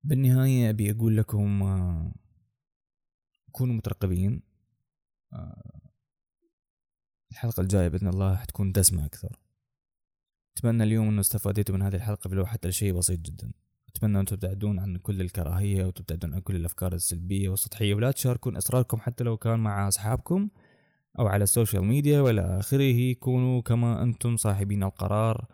بالنهاية 0.04 0.70
أبي 0.70 0.92
أقول 0.92 1.18
لكم 1.18 1.64
آه، 1.64 2.14
كونوا 3.52 3.76
مترقبين 3.76 4.42
آه، 5.34 5.82
الحلقة 7.32 7.62
الجاية 7.62 7.88
بإذن 7.88 8.08
الله 8.08 8.36
حتكون 8.36 8.72
دسمة 8.72 9.06
أكثر. 9.06 9.40
أتمنى 10.58 10.84
اليوم 10.84 11.08
أنه 11.08 11.20
استفاديتوا 11.20 11.76
من 11.76 11.82
هذه 11.82 11.96
الحلقة 11.96 12.30
ولو 12.32 12.46
حتى 12.46 12.72
شيء 12.72 12.94
بسيط 12.94 13.20
جدا. 13.20 13.52
أتمنى 13.96 14.20
أن 14.20 14.26
تبتعدون 14.26 14.80
عن 14.80 14.98
كل 14.98 15.22
الكراهية 15.22 15.86
وتبتعدون 15.86 16.34
عن 16.34 16.40
كل 16.40 16.56
الأفكار 16.56 16.94
السلبية 16.94 17.50
والسطحية 17.50 17.94
ولا 17.94 18.12
تشاركون 18.12 18.58
أسراركم 18.58 18.98
حتى 18.98 19.24
لو 19.24 19.38
كان 19.38 19.60
مع 19.60 19.88
أصحابكم 19.88 20.50
أو 21.20 21.28
على 21.28 21.44
ال 21.44 21.50
social 21.50 21.86
media 21.86 22.22
وإلى 22.22 22.42
آخره. 22.42 23.14
كونوا 23.14 23.62
كما 23.62 24.04
أنتم 24.04 24.38
صاحبين 24.38 24.84
القرار. 24.84 25.46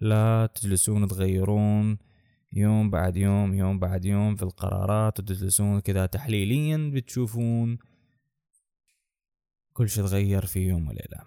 لا 0.00 0.48
تجلسون 0.54 1.08
تغيرون 1.08 1.98
يوم 2.52 2.90
بعد 2.90 3.16
يوم 3.16 3.54
يوم 3.54 3.78
بعد 3.78 4.04
يوم 4.04 4.36
في 4.36 4.42
القرارات 4.42 5.20
وتجلسون 5.20 5.80
كذا 5.80 6.06
تحليليا 6.06 6.90
بتشوفون 6.94 7.78
كل 9.72 9.88
شيء 9.88 10.04
تغير 10.04 10.46
في 10.46 10.60
يوم 10.60 10.88
وليلة. 10.88 11.22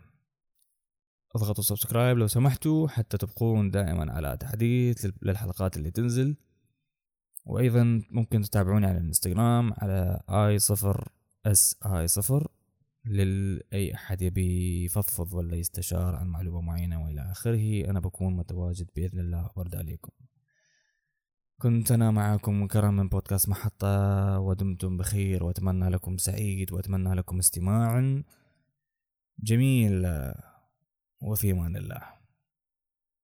اضغطوا 1.35 1.63
subscribe 1.63 2.17
لو 2.17 2.27
سمحتوا 2.27 2.87
حتى 2.87 3.17
تبقون 3.17 3.71
دائما 3.71 4.13
على 4.13 4.37
تحديث 4.37 5.07
للحلقات 5.21 5.77
اللي 5.77 5.91
تنزل. 5.91 6.35
وأيضا 7.45 8.01
ممكن 8.11 8.41
تتابعوني 8.41 8.85
على 8.85 8.97
الإنستغرام 8.97 9.73
على 9.73 10.19
I 10.29 10.59
صفر 10.59 11.09
S 11.45 11.79
I 11.85 12.07
صفر 12.07 12.47
لأي 13.05 13.93
أحد 13.93 14.21
يبي 14.21 14.83
يفضفض 14.85 15.33
ولا 15.33 15.55
يستشار 15.55 16.15
عن 16.15 16.27
معلومة 16.27 16.61
معينة 16.61 17.03
وإلى 17.03 17.31
آخره. 17.31 17.89
أنا 17.89 17.99
بكون 17.99 18.35
متواجد 18.35 18.89
بإذن 18.95 19.19
الله. 19.19 19.49
وبرد 19.55 19.75
عليكم. 19.75 20.11
كنت 21.61 21.91
أنا 21.91 22.11
معكم 22.11 22.67
كرم 22.67 22.95
من 22.95 23.09
بودكاست 23.09 23.49
محطة. 23.49 24.39
ودمتم 24.39 24.97
بخير. 24.97 25.43
وأتمنى 25.43 25.89
لكم 25.89 26.17
سعيد. 26.17 26.71
وأتمنى 26.71 27.13
لكم 27.13 27.37
استماع 27.39 28.21
جميل. 29.39 30.07
وفي 31.21 31.51
أمان 31.51 31.75
الله. 31.75 32.14